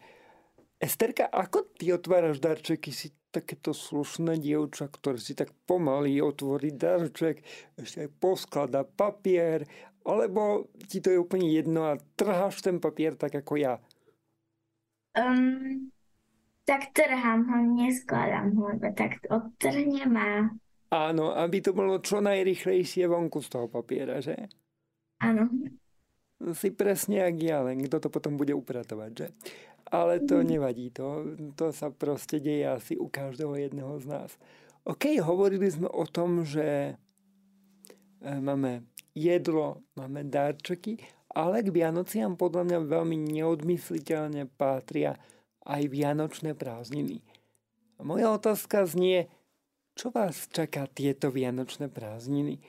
Esterka, 0.77 1.25
ako 1.33 1.73
ty 1.77 1.89
otváraš 1.93 2.37
darčeky? 2.37 2.93
Si 2.93 3.09
takéto 3.33 3.77
slušné 3.77 4.41
dievča, 4.41 4.89
ktoré 4.89 5.21
si 5.21 5.37
tak 5.37 5.53
pomaly 5.69 6.21
otvorí 6.25 6.73
darček, 6.73 7.45
ešte 7.77 8.09
aj 8.09 8.11
poskladá 8.17 8.81
papier, 8.85 9.69
alebo 10.09 10.73
ti 10.89 11.05
to 11.05 11.13
je 11.13 11.19
úplne 11.21 11.49
jedno 11.53 11.93
a 11.93 12.01
trháš 12.17 12.65
ten 12.65 12.81
papier 12.81 13.13
tak 13.19 13.37
ako 13.37 13.61
ja? 13.61 13.75
Um, 15.17 15.93
tak 16.65 16.97
trhám 16.97 17.45
ho, 17.45 17.57
neskladám 17.77 18.57
ho, 18.57 18.73
tak 18.97 19.21
odtrhnem 19.29 20.13
a... 20.17 20.29
Áno, 20.87 21.35
aby 21.35 21.61
to 21.61 21.77
bolo 21.77 21.99
čo 22.01 22.23
najrychlejšie 22.23 23.05
vonku 23.11 23.43
z 23.43 23.49
toho 23.53 23.67
papiera, 23.67 24.23
že? 24.23 24.49
Áno. 25.21 25.51
Si 26.53 26.69
presne 26.73 27.27
jak 27.27 27.37
ja, 27.43 27.59
len 27.65 27.81
kto 27.85 28.07
to 28.07 28.09
potom 28.13 28.37
bude 28.37 28.53
upratovať, 28.53 29.11
že? 29.13 29.27
Ale 29.91 30.23
to 30.23 30.43
mhm. 30.43 30.47
nevadí. 30.47 30.87
To, 30.99 31.37
to 31.55 31.71
sa 31.71 31.91
proste 31.91 32.43
deje 32.43 32.67
asi 32.67 32.95
u 32.99 33.07
každého 33.07 33.55
jedného 33.55 33.95
z 34.03 34.07
nás. 34.11 34.31
OK, 34.87 35.19
hovorili 35.19 35.67
sme 35.67 35.91
o 35.91 36.07
tom, 36.07 36.47
že 36.47 36.95
e, 36.95 38.31
máme 38.39 38.87
jedlo, 39.19 39.83
máme 39.99 40.23
darčeky, 40.23 41.03
ale 41.35 41.67
k 41.67 41.75
Vianociam 41.75 42.39
podľa 42.39 42.63
mňa 42.71 42.79
veľmi 42.87 43.17
neodmysliteľne 43.19 44.47
patria 44.55 45.19
aj 45.67 45.83
vianočné 45.91 46.55
prázdniny. 46.55 47.19
Moja 47.99 48.31
otázka 48.31 48.87
znie, 48.87 49.27
čo 49.99 50.15
vás 50.15 50.47
čaká 50.53 50.87
tieto 50.87 51.35
vianočné 51.35 51.91
prázdniny? 51.91 52.63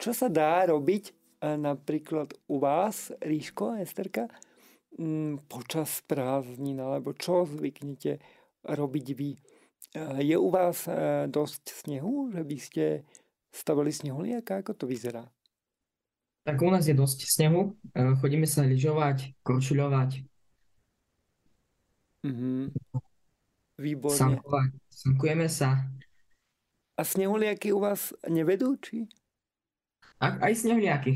Čo 0.00 0.16
sa 0.16 0.32
dá 0.32 0.64
robiť 0.64 1.10
e, 1.10 1.12
napríklad 1.58 2.32
u 2.48 2.62
vás, 2.62 3.12
Ríško, 3.20 3.76
Esterka, 3.76 4.30
počas 5.46 6.02
prázdnin, 6.04 6.82
alebo 6.82 7.14
čo 7.14 7.46
zvyknete 7.46 8.18
robiť 8.66 9.06
vy? 9.14 9.30
Je 10.20 10.36
u 10.36 10.48
vás 10.52 10.84
e, 10.84 11.24
dosť 11.30 11.86
snehu, 11.86 12.28
že 12.28 12.42
by 12.44 12.56
ste 12.60 12.84
stavali 13.48 13.88
snehuliaka? 13.88 14.60
Ako 14.60 14.76
to 14.76 14.84
vyzerá? 14.84 15.24
Tak 16.44 16.60
u 16.60 16.68
nás 16.68 16.84
je 16.84 16.92
dosť 16.92 17.24
snehu. 17.24 17.78
E, 17.96 18.12
chodíme 18.20 18.44
sa 18.44 18.68
lyžovať, 18.68 19.38
korčuľovať. 19.40 20.28
Mm-hmm. 22.26 22.62
Výborne. 23.78 24.18
Sankovať. 24.18 24.70
Sankujeme 24.90 25.46
sa. 25.48 25.86
A 26.98 27.02
snehuliaky 27.06 27.70
u 27.70 27.78
vás 27.78 28.10
nevedú, 28.26 28.74
či? 28.82 29.06
A, 30.18 30.50
aj 30.50 30.66
snehuliaky. 30.66 31.14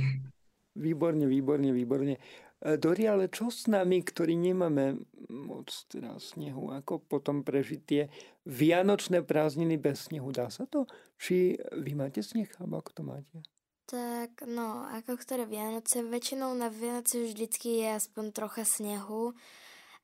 Výborne, 0.79 1.27
výborne, 1.27 1.75
výborne. 1.75 2.17
Dori, 2.63 3.11
ale 3.11 3.27
čo 3.27 3.51
s 3.51 3.67
nami, 3.67 4.07
ktorí 4.07 4.39
nemáme 4.39 5.03
moc 5.35 5.67
teda 5.91 6.15
snehu? 6.23 6.71
Ako 6.71 7.03
potom 7.03 7.43
prežiť 7.43 7.81
tie 7.83 8.03
vianočné 8.47 9.27
prázdniny 9.27 9.83
bez 9.83 10.07
snehu? 10.07 10.31
Dá 10.31 10.47
sa 10.47 10.71
to? 10.71 10.87
Či 11.19 11.59
vy 11.59 11.99
máte 11.99 12.23
sneh, 12.23 12.47
alebo 12.63 12.79
ako 12.79 12.91
to 12.95 13.03
máte? 13.03 13.37
Tak, 13.91 14.47
no, 14.47 14.87
ako 14.95 15.19
ktoré 15.19 15.43
Vianoce, 15.43 16.07
väčšinou 16.07 16.55
na 16.55 16.71
Vianoce 16.71 17.27
vždycky 17.27 17.83
je 17.83 17.99
aspoň 17.99 18.31
trocha 18.31 18.63
snehu. 18.63 19.35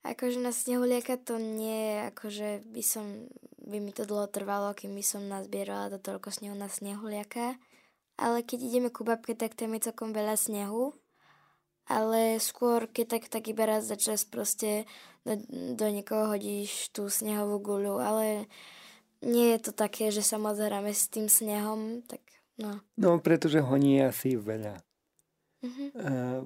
Akože 0.03 0.43
na 0.43 0.51
snehuliaka 0.51 1.15
to 1.15 1.39
nie 1.39 1.79
je, 1.79 1.95
akože 2.11 2.49
by 2.67 2.83
som, 2.83 3.31
by 3.63 3.79
mi 3.79 3.95
to 3.95 4.03
dlho 4.03 4.27
trvalo, 4.27 4.75
kým 4.75 4.99
by 4.99 5.03
som 5.03 5.31
nazbierala 5.31 5.95
do 5.95 5.99
toľko 5.99 6.27
snehu 6.27 6.59
na 6.59 6.67
snehuliaka. 6.67 7.55
Ale 8.19 8.43
keď 8.43 8.59
ideme 8.67 8.91
ku 8.91 9.07
babke, 9.07 9.31
tak 9.31 9.55
tam 9.55 9.71
je 9.79 9.87
celkom 9.87 10.11
veľa 10.11 10.35
snehu 10.35 10.91
ale 11.89 12.37
skôr 12.37 12.85
keď 12.85 13.17
tak, 13.17 13.23
tak 13.27 13.43
iba 13.49 13.65
raz 13.65 13.89
za 13.89 13.97
čas 13.97 14.23
proste 14.23 14.85
do, 15.25 15.35
do 15.73 15.85
niekoho 15.89 16.29
hodíš 16.29 16.93
tú 16.93 17.09
snehovú 17.09 17.57
guľu, 17.57 17.97
ale 17.97 18.45
nie 19.25 19.57
je 19.57 19.59
to 19.69 19.71
také, 19.75 20.13
že 20.13 20.23
sa 20.23 20.37
moc 20.39 20.55
hráme 20.55 20.93
s 20.93 21.09
tým 21.11 21.27
snehom, 21.27 22.05
tak 22.05 22.21
no. 22.61 22.79
No, 22.95 23.17
pretože 23.19 23.59
ho 23.59 23.75
nie 23.75 23.99
je 23.99 24.05
asi 24.05 24.29
veľa. 24.37 24.79
Uh-huh. 25.59 25.89
Uh, 25.97 26.41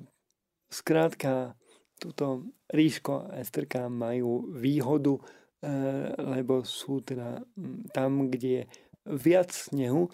skrátka, 0.73 1.53
túto 2.01 2.49
Ríško 2.73 3.29
a 3.29 3.43
Esterka 3.43 3.91
majú 3.91 4.49
výhodu, 4.57 5.21
uh, 5.21 6.07
lebo 6.33 6.65
sú 6.65 7.05
teda 7.05 7.45
tam, 7.93 8.31
kde 8.31 8.49
je 8.49 8.63
viac 9.05 9.53
snehu 9.53 10.09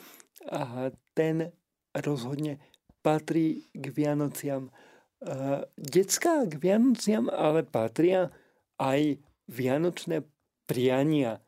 a 0.50 0.92
ten 1.15 1.54
rozhodne 1.96 2.60
patrí 3.00 3.70
k 3.72 3.86
Vianociam 3.94 4.68
Uh, 5.20 5.68
detská 5.76 6.48
k 6.48 6.56
Vianociam 6.56 7.28
ale 7.28 7.68
patria 7.68 8.32
aj 8.80 9.20
vianočné 9.52 10.24
priania. 10.64 11.44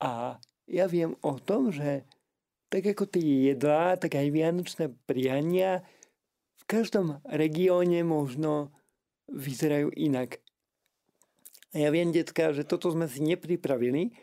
A 0.00 0.40
ja 0.64 0.88
viem 0.88 1.12
o 1.20 1.36
tom, 1.36 1.68
že 1.68 2.08
tak 2.72 2.88
ako 2.88 3.04
tie 3.04 3.52
jedlá, 3.52 4.00
tak 4.00 4.16
aj 4.16 4.32
vianočné 4.32 4.88
priania 5.04 5.84
v 6.56 6.62
každom 6.64 7.20
regióne 7.28 8.00
možno 8.00 8.72
vyzerajú 9.28 9.92
inak. 9.92 10.40
A 11.76 11.84
ja 11.84 11.92
viem, 11.92 12.14
detská, 12.14 12.56
že 12.56 12.64
toto 12.64 12.88
sme 12.88 13.04
si 13.10 13.20
nepripravili, 13.20 14.16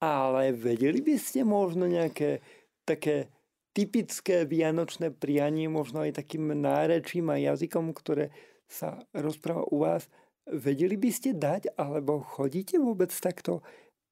ale 0.00 0.56
vedeli 0.56 1.04
by 1.04 1.16
ste 1.20 1.44
možno 1.44 1.84
nejaké 1.84 2.40
také 2.88 3.28
typické 3.70 4.42
vianočné 4.46 5.14
prianie, 5.14 5.70
možno 5.70 6.02
aj 6.02 6.18
takým 6.18 6.50
nárečím 6.54 7.30
a 7.30 7.38
jazykom, 7.38 7.94
ktoré 7.94 8.34
sa 8.66 9.02
rozpráva 9.14 9.66
u 9.70 9.82
vás, 9.82 10.06
vedeli 10.46 10.98
by 10.98 11.10
ste 11.10 11.30
dať, 11.34 11.74
alebo 11.78 12.22
chodíte 12.22 12.78
vôbec 12.78 13.10
takto 13.10 13.62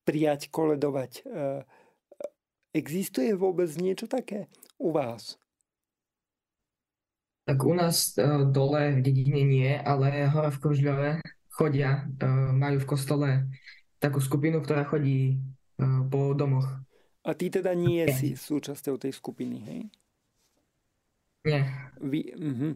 prijať, 0.07 0.51
koledovať? 0.51 1.23
E, 1.23 1.63
existuje 2.75 3.35
vôbec 3.35 3.71
niečo 3.79 4.07
také 4.07 4.51
u 4.79 4.95
vás? 4.95 5.39
Tak 7.47 7.59
u 7.65 7.75
nás 7.75 8.15
e, 8.19 8.23
dole 8.51 8.99
v 8.99 9.01
dedine 9.03 9.43
nie, 9.47 9.71
ale 9.79 10.27
hore 10.31 10.51
v 10.55 10.63
Kožľove 10.63 11.11
chodia, 11.55 12.07
e, 12.19 12.27
majú 12.55 12.83
v 12.83 12.89
kostole 12.89 13.29
takú 13.99 14.23
skupinu, 14.23 14.63
ktorá 14.63 14.87
chodí 14.87 15.43
po 16.11 16.35
domoch 16.35 16.67
a 17.29 17.37
ty 17.37 17.53
teda 17.53 17.77
nie 17.77 18.09
si 18.09 18.33
súčasťou 18.33 18.97
tej 18.97 19.13
skupiny, 19.13 19.57
hej? 19.61 19.81
Nie. 21.45 21.63
Vy, 22.01 22.33
uh-huh. 22.33 22.73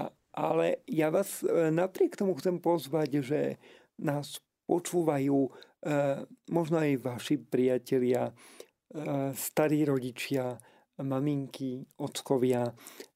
A, 0.00 0.04
ale 0.32 0.80
ja 0.88 1.12
vás 1.12 1.44
e, 1.44 1.68
napriek 1.68 2.16
tomu 2.16 2.32
chcem 2.40 2.56
pozvať, 2.56 3.20
že 3.20 3.40
nás 4.00 4.40
počúvajú 4.64 5.38
e, 5.46 5.50
možno 6.48 6.80
aj 6.80 6.96
vaši 7.04 7.36
priatelia, 7.36 8.32
e, 8.32 8.32
starí 9.36 9.84
rodičia, 9.84 10.56
maminky, 11.00 11.84
ockovia 12.00 12.68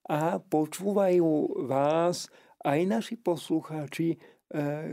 a 0.09 0.41
počúvajú 0.41 1.65
vás 1.69 2.29
aj 2.65 2.79
naši 2.85 3.15
poslucháči, 3.21 4.15
e, 4.15 4.17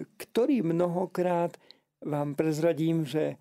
ktorí 0.04 0.60
mnohokrát 0.60 1.56
vám 2.04 2.36
prezradím, 2.36 3.08
že 3.08 3.40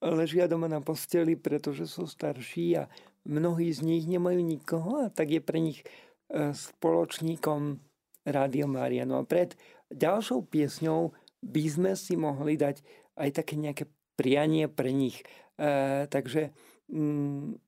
ležia 0.00 0.48
doma 0.48 0.66
na 0.66 0.80
posteli, 0.80 1.36
pretože 1.36 1.84
sú 1.84 2.08
starší 2.08 2.80
a 2.80 2.84
mnohí 3.28 3.68
z 3.70 3.84
nich 3.84 4.04
nemajú 4.08 4.40
nikoho 4.40 5.04
a 5.04 5.12
tak 5.12 5.30
je 5.36 5.40
pre 5.44 5.60
nich 5.60 5.84
e, 5.84 6.52
spoločníkom 6.56 7.76
Rádio 8.24 8.66
Mária. 8.68 9.04
No 9.04 9.20
a 9.20 9.28
pred 9.28 9.56
ďalšou 9.92 10.48
piesňou 10.48 11.12
by 11.44 11.64
sme 11.68 11.92
si 11.96 12.16
mohli 12.16 12.56
dať 12.56 12.80
aj 13.20 13.30
také 13.36 13.54
nejaké 13.60 13.84
prianie 14.16 14.68
pre 14.68 14.92
nich. 14.92 15.20
E, 15.56 16.04
takže 16.08 16.52
mm, 16.88 17.60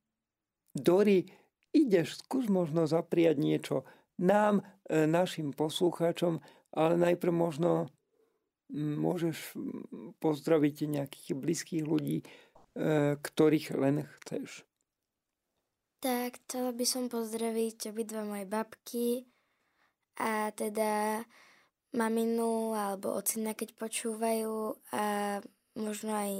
Dori, 0.72 1.28
ideš, 1.76 2.24
skús 2.24 2.48
možno 2.48 2.88
zapriať 2.88 3.36
niečo 3.36 3.76
nám, 4.16 4.64
e, 4.88 5.04
našim 5.04 5.52
poslucháčom, 5.52 6.40
ale 6.72 6.94
najprv 6.96 7.32
možno 7.32 7.92
môžeš 8.72 9.54
pozdraviť 10.18 10.76
nejakých 10.88 11.28
blízkych 11.36 11.84
ľudí, 11.84 12.24
e, 12.24 12.24
ktorých 13.20 13.76
len 13.76 14.08
chceš. 14.20 14.64
Tak, 16.02 16.42
chcela 16.42 16.74
by 16.74 16.82
som 16.88 17.06
pozdraviť 17.06 17.94
obidva 17.94 18.26
moje 18.26 18.42
babky 18.48 19.22
a 20.18 20.50
teda 20.50 21.22
maminu 21.94 22.74
alebo 22.74 23.14
ocina, 23.14 23.54
keď 23.54 23.76
počúvajú 23.78 24.74
a 24.96 25.38
možno 25.78 26.10
aj 26.12 26.32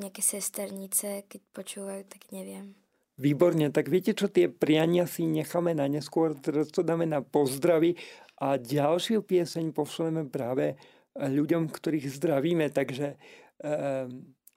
nejaké 0.00 0.22
sesternice, 0.24 1.28
keď 1.28 1.40
počúvajú, 1.52 2.02
tak 2.08 2.32
neviem. 2.32 2.74
Výborne, 3.20 3.68
tak 3.68 3.92
viete 3.92 4.16
čo, 4.16 4.32
tie 4.32 4.48
priania 4.48 5.04
si 5.04 5.28
necháme 5.28 5.76
na 5.76 5.84
neskôr, 5.84 6.32
teraz 6.40 6.72
to 6.72 6.80
dáme 6.80 7.04
na 7.04 7.20
pozdravy 7.20 8.00
a 8.40 8.56
ďalšiu 8.56 9.20
pieseň 9.20 9.76
pošleme 9.76 10.24
práve 10.32 10.80
ľuďom, 11.20 11.68
ktorých 11.68 12.08
zdravíme. 12.08 12.72
Takže 12.72 13.20
eh, 13.60 14.08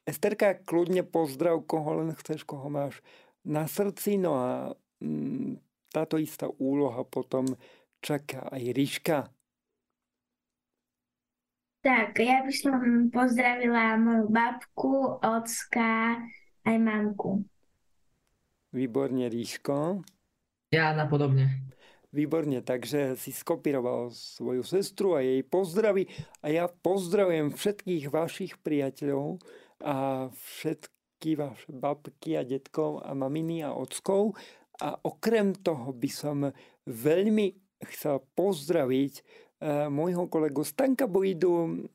Esterka, 0.03 0.59
kľudne 0.63 1.03
pozdrav, 1.03 1.63
koho 1.63 2.03
len 2.03 2.11
chceš, 2.15 2.43
koho 2.43 2.67
máš 2.71 2.99
na 3.43 3.67
srdci. 3.67 4.19
No 4.19 4.31
a 4.39 4.49
mm, 5.03 5.59
táto 5.91 6.15
istá 6.19 6.47
úloha 6.59 7.03
potom 7.03 7.55
čaká 8.03 8.47
aj 8.51 8.63
Ríška. 8.75 9.17
Tak, 11.83 12.15
ja 12.15 12.47
by 12.47 12.53
som 12.55 12.79
pozdravila 13.11 13.99
moju 13.99 14.31
babku, 14.31 15.19
ocka 15.19 16.15
aj 16.63 16.77
mamku. 16.79 17.43
Výborne, 18.71 19.27
Ríško. 19.27 19.99
Ja 20.71 20.95
napodobne. 20.95 21.72
Výborne, 22.13 22.61
takže 22.61 23.17
si 23.17 23.33
skopíroval 23.33 24.13
svoju 24.13 24.61
sestru 24.61 25.17
a 25.17 25.25
jej 25.25 25.41
pozdravy 25.41 26.05
a 26.45 26.53
ja 26.53 26.65
pozdravujem 26.69 27.49
všetkých 27.49 28.13
vašich 28.13 28.61
priateľov 28.61 29.41
a 29.81 30.29
všetky 30.29 31.33
vaše 31.33 31.73
babky 31.73 32.37
a 32.37 32.45
detkov 32.45 33.01
a 33.01 33.17
maminy 33.17 33.65
a 33.65 33.73
ockov 33.73 34.37
a 34.77 34.93
okrem 35.01 35.57
toho 35.57 35.89
by 35.89 36.09
som 36.13 36.53
veľmi 36.85 37.57
chcel 37.89 38.21
pozdraviť 38.37 39.13
uh, 39.17 39.89
môjho 39.89 40.29
kolegu 40.29 40.61
Stanka 40.61 41.09
Bojdu, 41.09 41.89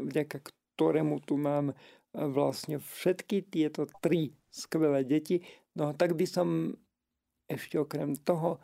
vďaka 0.00 0.48
ktorému 0.48 1.28
tu 1.28 1.36
mám 1.36 1.72
uh, 1.72 1.76
vlastne 2.12 2.80
všetky 2.80 3.52
tieto 3.52 3.84
tri 4.00 4.32
skvelé 4.48 5.04
deti. 5.04 5.44
No 5.76 5.92
tak 5.92 6.16
by 6.16 6.24
som 6.24 6.72
ešte 7.52 7.76
okrem 7.76 8.16
toho 8.16 8.60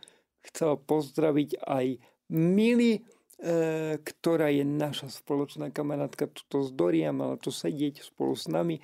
chcel 0.51 0.81
pozdraviť 0.81 1.63
aj 1.65 1.87
Mili, 2.29 3.01
e, 3.01 3.01
ktorá 3.97 4.53
je 4.53 4.65
naša 4.65 5.09
spoločná 5.09 5.73
kamarátka, 5.73 6.29
tuto 6.29 6.65
s 6.65 6.71
Doria, 6.73 7.13
mala 7.13 7.41
tu 7.41 7.49
sedieť 7.49 8.05
spolu 8.05 8.37
s 8.37 8.51
nami, 8.51 8.81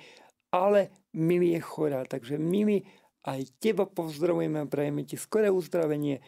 ale 0.49 0.89
Mili 1.13 1.53
je 1.53 1.61
chorá, 1.61 2.05
takže 2.09 2.41
Mili, 2.41 2.85
aj 3.25 3.41
teba 3.57 3.89
pozdravujeme 3.89 4.61
a 4.61 4.69
prajeme 4.69 5.01
ti 5.01 5.17
skoré 5.17 5.49
uzdravenie. 5.49 6.21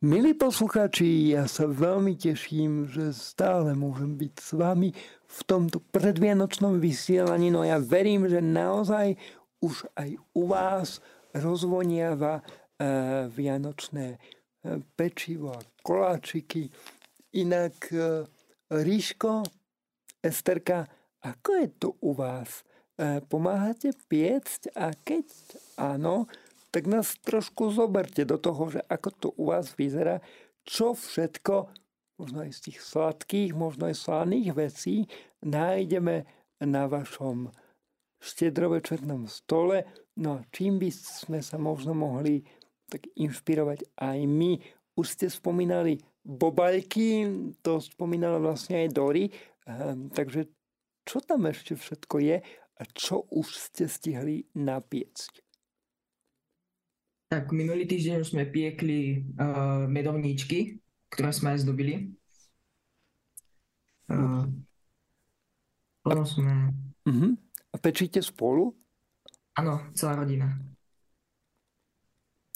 Milí 0.00 0.32
poslucháči, 0.32 1.36
ja 1.36 1.44
sa 1.44 1.68
veľmi 1.68 2.16
teším, 2.16 2.88
že 2.88 3.12
stále 3.12 3.76
môžem 3.76 4.16
byť 4.16 4.32
s 4.40 4.50
vami 4.56 4.96
v 5.28 5.40
tomto 5.44 5.84
predvianočnom 5.92 6.80
vysielaní. 6.80 7.52
No 7.52 7.68
ja 7.68 7.76
verím, 7.76 8.24
že 8.24 8.40
naozaj 8.40 9.20
už 9.60 9.92
aj 10.00 10.16
u 10.32 10.42
vás 10.48 11.04
rozvoniava 11.36 12.40
e, 12.40 12.42
vianočné 13.28 14.16
pečivo 14.96 15.56
a 15.56 15.60
koláčiky. 15.82 16.68
Inak 17.36 17.92
e, 17.92 18.26
Ríško, 18.70 19.46
Esterka, 20.22 20.84
ako 21.22 21.50
je 21.54 21.68
to 21.78 21.88
u 22.02 22.12
vás? 22.12 22.66
E, 22.98 23.24
pomáhate 23.24 23.94
piecť 24.08 24.74
a 24.76 24.92
keď 24.92 25.26
áno, 25.78 26.28
tak 26.70 26.86
nás 26.86 27.18
trošku 27.24 27.72
zoberte 27.74 28.22
do 28.22 28.38
toho, 28.38 28.70
že 28.70 28.80
ako 28.86 29.08
to 29.16 29.28
u 29.40 29.50
vás 29.50 29.74
vyzerá, 29.74 30.22
čo 30.62 30.94
všetko 30.94 31.70
možno 32.20 32.44
aj 32.44 32.52
z 32.52 32.60
tých 32.68 32.78
sladkých, 32.84 33.50
možno 33.56 33.88
aj 33.88 33.96
slaných 33.96 34.52
vecí 34.52 35.08
nájdeme 35.40 36.28
na 36.60 36.84
vašom 36.84 37.48
štedrovečernom 38.20 39.24
stole. 39.24 39.88
No 40.20 40.36
a 40.36 40.44
čím 40.52 40.76
by 40.76 40.92
sme 40.92 41.40
sa 41.40 41.56
možno 41.56 41.96
mohli 41.96 42.44
tak 42.90 43.06
inšpirovať 43.14 43.86
aj 43.94 44.18
my. 44.26 44.58
Už 44.98 45.06
ste 45.14 45.30
spomínali 45.30 46.02
bobaľky, 46.26 47.30
to 47.62 47.78
spomínala 47.78 48.42
vlastne 48.42 48.82
aj 48.84 48.88
Dory. 48.90 49.30
Um, 49.64 50.10
takže 50.10 50.50
čo 51.06 51.22
tam 51.22 51.46
ešte 51.46 51.78
všetko 51.78 52.16
je 52.20 52.36
a 52.80 52.82
čo 52.90 53.24
už 53.30 53.46
ste 53.54 53.86
stihli 53.86 54.50
napiecť? 54.58 55.32
Tak 57.30 57.54
minulý 57.54 57.86
týždeň 57.86 58.26
už 58.26 58.34
sme 58.34 58.44
piekli 58.50 59.22
uh, 59.38 59.86
medovníčky, 59.86 60.82
ktoré 61.14 61.30
sme 61.30 61.54
aj 61.54 61.62
zdobili. 61.62 62.10
Uh, 64.10 64.50
potom 66.02 66.26
sme... 66.26 66.74
Uh-huh. 67.06 67.38
A 67.70 67.76
pečíte 67.78 68.18
spolu? 68.18 68.74
Áno, 69.54 69.94
celá 69.94 70.18
rodina. 70.18 70.58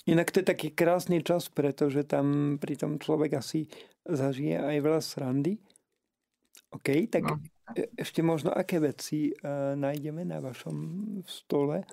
Inak 0.04 0.28
to 0.28 0.44
je 0.44 0.50
taký 0.52 0.68
krásny 0.76 1.24
čas, 1.24 1.48
pretože 1.48 2.04
tam 2.04 2.56
pri 2.60 2.76
tom 2.76 3.00
človek 3.00 3.40
asi 3.40 3.64
zažije 4.04 4.60
aj 4.60 4.76
veľa 4.84 5.00
srandy. 5.00 5.56
OK, 6.76 7.08
tak 7.08 7.24
no. 7.24 7.40
E, 7.72 7.88
ešte 7.96 8.20
možno 8.20 8.52
aké 8.52 8.76
veci 8.84 9.32
uh, 9.32 9.72
nájdeme 9.72 10.28
na 10.28 10.44
vašom 10.44 10.76
stole, 11.24 11.88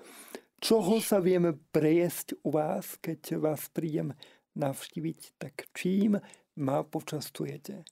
čoho 0.60 1.00
sa 1.00 1.24
vieme 1.24 1.56
prejesť 1.72 2.36
u 2.44 2.52
vás, 2.52 3.00
keď 3.00 3.40
vás 3.40 3.72
prídem 3.72 4.12
navštíviť, 4.60 5.40
tak 5.40 5.72
čím 5.72 6.20
ma 6.60 6.84
počastujete? 6.84 7.88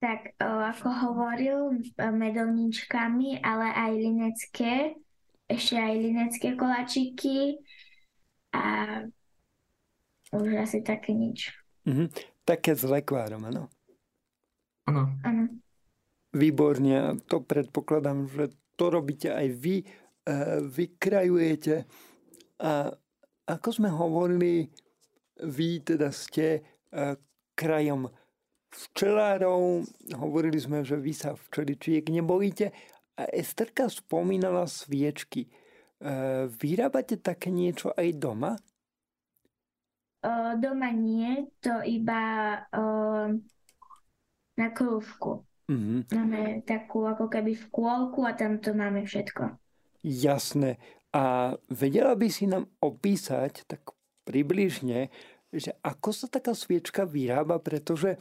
Tak 0.00 0.38
ako 0.40 0.88
hovoril, 1.10 1.76
medovničkami, 1.98 3.42
ale 3.44 3.68
aj 3.68 3.92
linecké, 3.98 4.74
ešte 5.50 5.76
aj 5.76 5.94
linecké 5.98 6.48
koláčiky 6.56 7.60
a 8.54 8.62
už 10.30 10.50
asi 10.62 10.82
také 10.82 11.14
nič. 11.14 11.54
Mm-hmm. 11.86 12.08
Také 12.46 12.74
s 12.74 12.86
lekvárom, 12.86 13.46
áno? 13.46 13.70
Áno. 14.86 15.10
Výborne, 16.30 17.18
to 17.26 17.42
predpokladám, 17.42 18.30
že 18.30 18.54
to 18.78 18.90
robíte 18.90 19.34
aj 19.34 19.48
vy 19.54 19.82
E, 20.20 20.60
vykrajujete. 20.60 21.88
A 22.60 22.92
ako 23.48 23.68
sme 23.72 23.88
hovorili, 23.88 24.68
vy 25.40 25.80
teda 25.80 26.12
ste 26.12 26.60
e, 26.92 27.16
krajom 27.56 28.12
včelárov, 28.70 29.82
hovorili 30.20 30.60
sme, 30.60 30.84
že 30.84 31.00
vy 31.00 31.12
sa 31.16 31.32
včeličiek 31.34 32.04
nebojíte. 32.06 32.70
A 33.16 33.26
Esterka 33.32 33.88
spomínala 33.88 34.68
sviečky. 34.68 35.48
E, 36.00 36.48
vyrábate 36.48 37.20
také 37.20 37.52
niečo 37.52 37.92
aj 37.92 38.08
doma? 38.16 38.56
O, 40.24 40.32
doma 40.56 40.88
nie, 40.96 41.52
to 41.60 41.84
iba 41.84 42.20
o, 42.72 42.84
na 44.56 44.68
krúžku. 44.72 45.44
Mm-hmm. 45.68 46.00
Máme 46.16 46.42
takú 46.64 47.04
ako 47.04 47.28
keby 47.28 47.52
škôlku 47.54 48.24
a 48.24 48.32
tam 48.32 48.58
to 48.58 48.72
máme 48.72 49.04
všetko. 49.04 49.54
Jasné. 50.02 50.80
A 51.12 51.54
vedela 51.68 52.16
by 52.16 52.28
si 52.32 52.48
nám 52.48 52.66
opísať 52.80 53.68
tak 53.68 53.92
približne, 54.24 55.12
že 55.52 55.76
ako 55.84 56.10
sa 56.16 56.26
taká 56.32 56.56
sviečka 56.56 57.04
vyrába, 57.04 57.60
pretože 57.60 58.16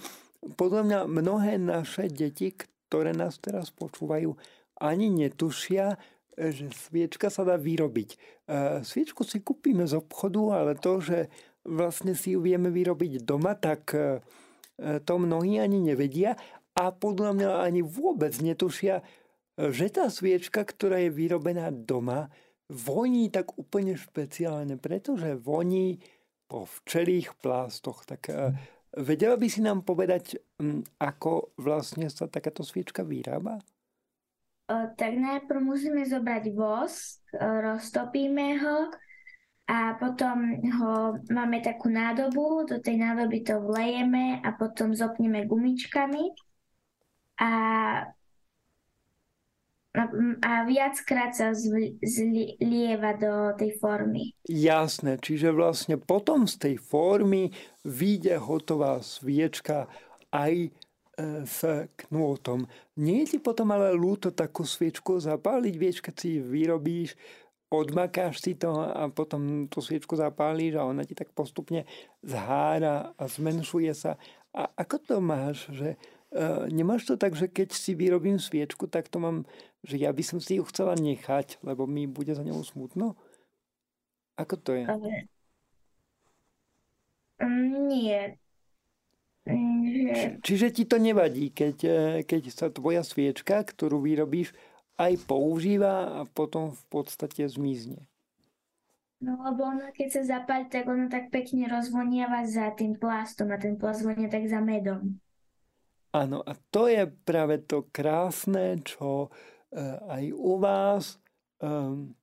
podľa 0.58 0.82
mňa 0.84 1.00
mnohé 1.08 1.54
naše 1.62 2.10
deti, 2.10 2.54
ktoré 2.90 3.14
nás 3.14 3.38
teraz 3.38 3.70
počúvajú, 3.70 4.34
ani 4.80 5.12
netušia, 5.12 6.00
že 6.40 6.72
sviečka 6.72 7.28
sa 7.28 7.44
dá 7.44 7.60
vyrobiť. 7.60 8.10
E, 8.16 8.18
sviečku 8.88 9.28
si 9.28 9.44
kúpime 9.44 9.84
z 9.84 10.00
obchodu, 10.00 10.64
ale 10.64 10.72
to, 10.80 11.04
že 11.04 11.28
vlastne 11.68 12.16
si 12.16 12.34
ju 12.34 12.40
vieme 12.40 12.72
vyrobiť 12.72 13.28
doma, 13.28 13.60
tak 13.60 13.92
e, 13.92 14.24
to 14.80 15.14
mnohí 15.20 15.60
ani 15.60 15.84
nevedia 15.84 16.40
a 16.80 16.96
podľa 16.96 17.36
mňa 17.36 17.50
ani 17.68 17.84
vôbec 17.84 18.32
netušia, 18.40 19.04
že 19.60 19.92
tá 19.92 20.08
sviečka, 20.08 20.64
ktorá 20.64 21.04
je 21.04 21.12
vyrobená 21.12 21.68
doma, 21.68 22.32
voní 22.72 23.28
tak 23.28 23.60
úplne 23.60 24.00
špeciálne, 24.00 24.80
pretože 24.80 25.36
voní 25.36 26.00
po 26.48 26.66
včelých 26.66 27.36
plástoch. 27.42 28.08
Tak 28.08 28.22
eh, 28.32 28.56
vedela 28.96 29.36
by 29.36 29.48
si 29.50 29.60
nám 29.60 29.84
povedať, 29.84 30.40
ako 31.02 31.54
vlastne 31.60 32.08
sa 32.08 32.32
takáto 32.32 32.64
sviečka 32.64 33.04
vyrába? 33.04 33.60
Tak 34.70 35.12
najprv 35.18 35.60
musíme 35.66 36.06
zobrať 36.06 36.44
vosk, 36.54 37.26
roztopíme 37.34 38.48
ho 38.62 38.94
a 39.70 39.98
potom 39.98 40.62
ho 40.82 40.94
máme 41.30 41.62
takú 41.62 41.90
nádobu, 41.90 42.70
do 42.70 42.78
tej 42.78 43.02
nádoby 43.02 43.46
to 43.46 43.62
vlejeme 43.62 44.42
a 44.42 44.50
potom 44.54 44.94
zopneme 44.94 45.46
gumičkami 45.50 46.34
a 47.42 47.52
a 50.46 50.70
viackrát 50.70 51.34
sa 51.34 51.50
zlieva 51.52 53.18
do 53.18 53.58
tej 53.58 53.74
formy. 53.82 54.38
Jasné, 54.46 55.18
čiže 55.18 55.50
vlastne 55.50 55.98
potom 55.98 56.46
z 56.46 56.56
tej 56.62 56.76
formy 56.78 57.50
vyjde 57.82 58.38
hotová 58.38 59.02
sviečka 59.02 59.90
aj 60.30 60.70
e, 61.20 61.44
s 61.44 61.60
knôtom. 62.08 62.64
Nie 62.96 63.28
je 63.28 63.36
ti 63.36 63.40
potom 63.44 63.76
ale 63.76 63.92
ľúto 63.92 64.32
takú 64.32 64.64
sviečku 64.64 65.20
zapáliť, 65.20 65.76
vieš, 65.76 65.98
keď 66.00 66.16
si 66.16 66.40
vyrobíš, 66.40 67.20
odmakáš 67.68 68.40
si 68.40 68.56
to 68.56 68.72
a 68.80 69.12
potom 69.12 69.68
tú 69.68 69.84
sviečku 69.84 70.16
zapálíš 70.16 70.80
a 70.80 70.88
ona 70.88 71.04
ti 71.04 71.14
tak 71.14 71.36
postupne 71.36 71.84
zhára 72.24 73.14
a 73.14 73.24
zmenšuje 73.28 73.92
sa. 73.94 74.16
A 74.56 74.72
ako 74.74 74.96
to 74.98 75.16
máš, 75.22 75.70
že 75.70 75.94
uh, 76.34 76.66
nemáš 76.66 77.06
to 77.06 77.14
tak, 77.14 77.38
že 77.38 77.46
keď 77.46 77.70
si 77.70 77.94
vyrobím 77.94 78.42
sviečku, 78.42 78.90
tak 78.90 79.06
to 79.06 79.22
mám 79.22 79.46
že 79.84 79.96
ja 79.96 80.12
by 80.12 80.24
som 80.24 80.40
si 80.44 80.60
ju 80.60 80.64
chcela 80.68 80.96
nechať, 81.00 81.64
lebo 81.64 81.88
mi 81.88 82.04
bude 82.04 82.36
za 82.36 82.44
ňou 82.44 82.60
smutno? 82.68 83.16
Ako 84.36 84.56
to 84.60 84.76
je? 84.76 84.84
Ale... 84.88 85.32
Mm, 87.40 87.88
nie. 87.88 88.22
Či, 90.10 90.28
čiže 90.42 90.68
ti 90.74 90.84
to 90.86 90.98
nevadí, 90.98 91.54
keď, 91.54 91.78
e, 91.86 91.98
keď 92.26 92.42
sa 92.50 92.68
tvoja 92.70 93.06
sviečka, 93.06 93.62
ktorú 93.64 94.04
vyrobíš, 94.04 94.54
aj 95.00 95.16
používa 95.26 96.24
a 96.24 96.28
potom 96.28 96.76
v 96.76 96.84
podstate 96.92 97.48
zmizne. 97.48 98.04
No 99.20 99.36
lebo 99.44 99.68
ona 99.68 99.92
keď 99.92 100.08
sa 100.16 100.40
zapáli, 100.40 100.72
tak 100.72 100.88
ona 100.88 101.12
tak 101.12 101.28
pekne 101.28 101.68
rozvoniava 101.68 102.48
za 102.48 102.72
tým 102.72 102.96
plastom 102.96 103.52
a 103.52 103.60
ten 103.60 103.76
plast 103.76 104.04
vonia 104.04 104.32
tak 104.32 104.48
za 104.48 104.64
medom. 104.64 105.20
Áno, 106.16 106.42
a 106.42 106.56
to 106.72 106.90
je 106.90 107.06
práve 107.06 107.62
to 107.68 107.86
krásne, 107.92 108.80
čo 108.82 109.30
Eh, 109.70 109.98
aj 110.10 110.26
u 110.34 110.58
vás 110.58 111.22
ehm, 111.62 112.18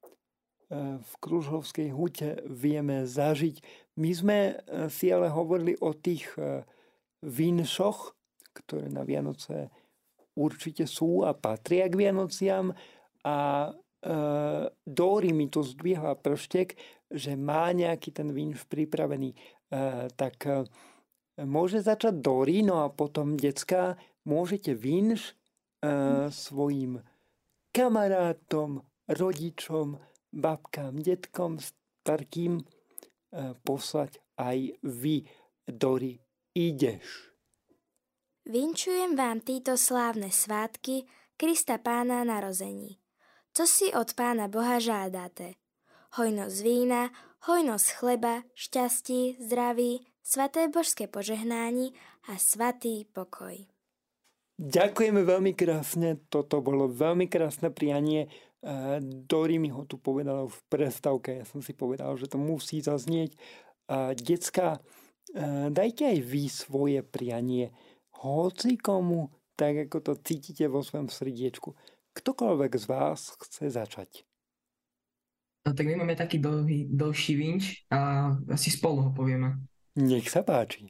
eh, 0.67 0.99
v 0.99 1.13
Kružovskej 1.23 1.95
hute 1.95 2.43
vieme 2.51 3.07
zažiť. 3.07 3.63
My 4.03 4.11
sme 4.11 4.39
eh, 4.51 4.91
si 4.91 5.15
ale 5.15 5.31
hovorili 5.31 5.79
o 5.79 5.95
tých 5.95 6.27
vinšoch, 7.23 8.13
ktoré 8.57 8.89
na 8.89 9.05
Vianoce 9.05 9.73
určite 10.37 10.85
sú 10.85 11.25
a 11.25 11.33
patria 11.33 11.89
k 11.89 11.97
Vianociam 11.97 12.73
a 13.25 13.71
Dóri 14.87 15.31
mi 15.35 15.51
to 15.51 15.67
zdvihla 15.67 16.15
prštek, 16.21 16.79
že 17.11 17.35
má 17.35 17.75
nejaký 17.75 18.15
ten 18.15 18.31
vinš 18.31 18.63
pripravený. 18.71 19.35
Tak 20.15 20.37
môže 21.43 21.83
začať 21.83 22.23
Dóri, 22.23 22.63
no 22.63 22.87
a 22.87 22.93
potom, 22.93 23.35
decka, 23.35 23.99
môžete 24.23 24.79
vinš 24.79 25.35
svojim 26.31 27.03
kamarátom, 27.75 28.87
rodičom, 29.11 29.99
babkám, 30.33 30.97
detkom, 31.03 31.61
starkým 32.03 32.61
e, 32.61 32.63
poslať 33.63 34.19
aj 34.41 34.81
vy, 34.83 35.27
Dori, 35.67 36.15
ideš. 36.57 37.05
Vinčujem 38.49 39.13
vám 39.13 39.45
títo 39.45 39.77
slávne 39.77 40.33
svátky 40.33 41.05
Krista 41.37 41.77
pána 41.77 42.25
narození. 42.25 42.97
Co 43.53 43.69
si 43.69 43.93
od 43.93 44.17
pána 44.17 44.49
Boha 44.49 44.81
žádate? 44.81 45.61
Hojnosť 46.17 46.57
vína, 46.65 47.13
hojnosť 47.45 47.87
chleba, 48.01 48.49
šťastí, 48.57 49.37
zdraví, 49.37 50.09
svaté 50.25 50.73
božské 50.73 51.05
požehnání 51.05 51.93
a 52.33 52.41
svatý 52.41 53.05
pokoj. 53.05 53.69
Ďakujeme 54.57 55.21
veľmi 55.21 55.53
krásne, 55.53 56.17
toto 56.33 56.65
bolo 56.65 56.89
veľmi 56.89 57.29
krásne 57.29 57.69
prianie. 57.69 58.33
Dori 59.29 59.61
mi 59.61 59.69
ho 59.69 59.85
tu 59.85 60.01
povedala 60.01 60.49
v 60.49 60.59
prestavke, 60.73 61.43
ja 61.43 61.45
som 61.45 61.61
si 61.61 61.77
povedal, 61.77 62.17
že 62.17 62.33
to 62.33 62.41
musí 62.41 62.81
zaznieť. 62.81 63.37
Decka, 64.17 64.81
dajte 65.71 66.03
aj 66.13 66.19
vy 66.23 66.43
svoje 66.51 67.01
prianie 67.03 67.73
hoci 68.23 68.81
komu, 68.81 69.33
tak 69.57 69.89
ako 69.89 69.99
to 70.01 70.13
cítite 70.21 70.69
vo 70.69 70.85
svojom 70.85 71.09
srdiečku. 71.09 71.73
Ktokoľvek 72.17 72.73
z 72.77 72.85
vás 72.89 73.37
chce 73.41 73.69
začať. 73.69 74.25
No 75.67 75.75
tak 75.75 75.85
my 75.91 75.99
máme 75.99 76.15
taký 76.15 76.39
dlhý, 76.39 76.87
dlhší 76.95 77.35
vinč 77.35 77.85
a 77.91 78.31
asi 78.49 78.71
spolu 78.71 79.03
ho 79.03 79.11
povieme. 79.11 79.59
Nech 79.99 80.31
sa 80.31 80.47
páči. 80.47 80.87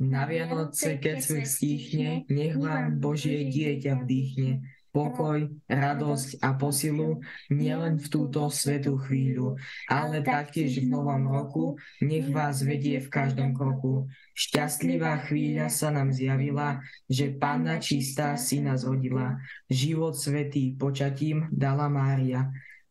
Na 0.00 0.24
Vianoce, 0.24 1.02
keď 1.02 1.16
svet 1.18 1.50
stíchne, 1.50 2.24
nech 2.30 2.54
vám 2.54 3.02
Božie 3.02 3.50
dieťa 3.50 4.06
vdýchne 4.06 4.62
pokoj, 4.90 5.46
radosť 5.70 6.42
a 6.42 6.54
posilu 6.58 7.22
nielen 7.50 7.98
v 7.98 8.06
túto 8.10 8.50
svetú 8.50 8.98
chvíľu, 8.98 9.58
ale 9.86 10.22
taktiež 10.22 10.82
v 10.82 10.90
novom 10.90 11.30
roku, 11.30 11.78
nech 12.02 12.26
vás 12.30 12.62
vedie 12.62 12.98
v 12.98 13.08
každom 13.08 13.54
kroku. 13.54 14.10
Šťastlivá 14.34 15.26
chvíľa 15.26 15.70
sa 15.70 15.94
nám 15.94 16.10
zjavila, 16.10 16.82
že 17.06 17.34
Panna 17.34 17.78
čistá 17.78 18.34
syna 18.34 18.74
zrodila. 18.74 19.38
Život 19.70 20.18
svetý 20.18 20.74
počatím 20.74 21.46
dala 21.52 21.86
Mária. 21.90 22.50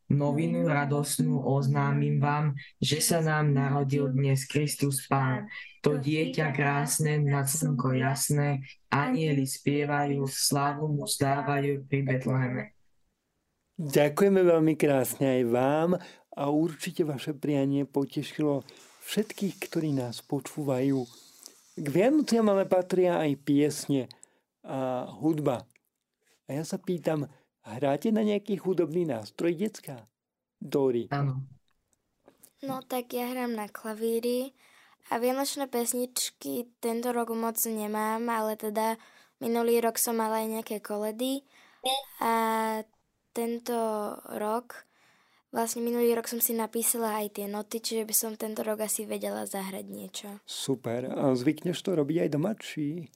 Novinu 0.09 0.65
radosnú 0.65 1.45
oznámim 1.45 2.17
vám, 2.17 2.57
že 2.81 2.97
sa 2.97 3.21
nám 3.21 3.53
narodil 3.53 4.09
dnes 4.09 4.41
Kristus 4.49 5.05
Pán. 5.05 5.45
To 5.85 6.01
dieťa 6.01 6.49
krásne, 6.49 7.21
nad 7.21 7.45
slnko 7.45 7.93
jasné, 7.93 8.65
anieli 8.89 9.45
spievajú, 9.45 10.25
slavu 10.25 10.89
mu 10.89 11.05
zdávajú 11.05 11.85
pri 11.85 11.99
Betleheme. 12.01 12.63
Ďakujeme 13.77 14.41
veľmi 14.41 14.73
krásne 14.81 15.39
aj 15.39 15.43
vám 15.45 15.89
a 16.33 16.43
určite 16.49 17.05
vaše 17.05 17.37
prianie 17.37 17.85
potešilo 17.85 18.65
všetkých, 19.05 19.55
ktorí 19.69 19.93
nás 19.93 20.25
počúvajú. 20.25 21.05
K 21.77 21.85
Vianociam 21.85 22.49
ale 22.49 22.65
patria 22.65 23.21
aj 23.21 23.39
piesne 23.45 24.09
a 24.65 25.05
hudba. 25.21 25.69
A 26.49 26.57
ja 26.57 26.65
sa 26.65 26.81
pýtam, 26.81 27.29
Hráte 27.63 28.09
na 28.09 28.23
nejaký 28.23 28.61
hudobný 28.63 29.03
nástroj, 29.05 29.55
detská? 29.55 30.07
Dori. 30.59 31.07
Áno. 31.11 31.43
No 32.59 32.83
tak 32.83 33.15
ja 33.15 33.31
hrám 33.31 33.55
na 33.55 33.71
klavíri 33.71 34.51
a 35.07 35.15
vianočné 35.15 35.71
pesničky 35.71 36.67
tento 36.83 37.15
rok 37.15 37.31
moc 37.31 37.55
nemám, 37.63 38.27
ale 38.27 38.59
teda 38.59 38.99
minulý 39.39 39.79
rok 39.79 39.95
som 39.95 40.19
mala 40.19 40.43
aj 40.43 40.47
nejaké 40.59 40.77
koledy 40.83 41.47
a 42.19 42.33
tento 43.31 43.77
rok, 44.35 44.83
vlastne 45.55 45.79
minulý 45.79 46.11
rok 46.11 46.27
som 46.27 46.43
si 46.43 46.51
napísala 46.51 47.23
aj 47.23 47.39
tie 47.39 47.47
noty, 47.47 47.79
čiže 47.79 48.03
by 48.03 48.15
som 48.15 48.31
tento 48.35 48.59
rok 48.67 48.83
asi 48.83 49.07
vedela 49.07 49.47
zahrať 49.47 49.85
niečo. 49.87 50.27
Super. 50.43 51.07
A 51.07 51.31
zvykneš 51.39 51.79
to 51.79 51.95
robiť 51.95 52.27
aj 52.27 52.29
doma, 52.35 52.51
či 52.59 53.07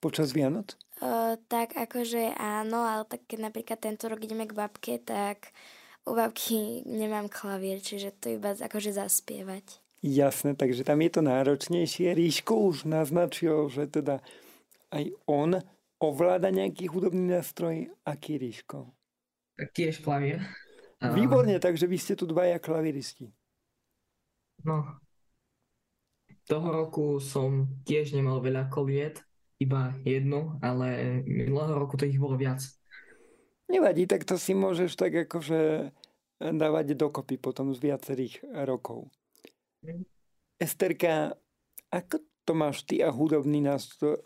počas 0.00 0.32
Vianoc? 0.32 0.80
Uh, 0.98 1.38
tak 1.46 1.78
akože 1.78 2.34
áno, 2.34 2.82
ale 2.82 3.06
tak 3.06 3.22
keď 3.30 3.38
napríklad 3.50 3.78
tento 3.78 4.10
rok 4.10 4.18
ideme 4.18 4.50
k 4.50 4.56
babke, 4.56 4.98
tak 4.98 5.54
u 6.02 6.18
babky 6.18 6.82
nemám 6.90 7.30
klavír, 7.30 7.78
čiže 7.78 8.10
to 8.18 8.34
iba 8.34 8.50
akože 8.58 8.98
zaspievať. 8.98 9.78
Jasné, 10.02 10.58
takže 10.58 10.82
tam 10.82 10.98
je 11.02 11.10
to 11.10 11.22
náročnejšie. 11.22 12.14
Ríško 12.14 12.54
už 12.70 12.86
naznačil, 12.86 13.70
že 13.70 13.86
teda 13.86 14.22
aj 14.94 15.10
on 15.26 15.58
ovláda 16.02 16.50
nejaký 16.50 16.90
hudobný 16.90 17.34
nástroj. 17.34 17.90
Aký 18.06 18.38
Ríško? 18.38 18.90
Tak 19.58 19.74
tiež 19.74 20.02
klavír. 20.02 20.42
Výborne, 20.98 21.62
takže 21.62 21.86
vy 21.86 21.98
ste 21.98 22.18
tu 22.18 22.26
dvaja 22.26 22.58
klaviristi. 22.58 23.30
No, 24.66 24.98
toho 26.48 26.68
roku 26.72 27.20
som 27.20 27.68
tiež 27.84 28.16
nemal 28.16 28.40
veľa 28.40 28.72
koviet, 28.72 29.22
iba 29.58 29.94
jednu, 30.06 30.58
ale 30.62 31.20
minulého 31.26 31.74
roku 31.74 31.98
to 31.98 32.06
ich 32.06 32.18
bolo 32.18 32.38
viac. 32.38 32.62
Nevadí, 33.68 34.08
tak 34.08 34.24
to 34.24 34.38
si 34.40 34.56
môžeš 34.56 34.96
tak 34.96 35.28
akože 35.28 35.92
dávať 36.38 36.94
dokopy 36.94 37.36
potom 37.36 37.74
z 37.74 37.82
viacerých 37.82 38.46
rokov. 38.64 39.10
Mm. 39.82 40.06
Esterka, 40.58 41.34
ako 41.90 42.22
to 42.46 42.52
máš 42.54 42.86
ty 42.86 43.02
a 43.02 43.10
hudobný 43.12 43.60
nástroj, 43.60 44.22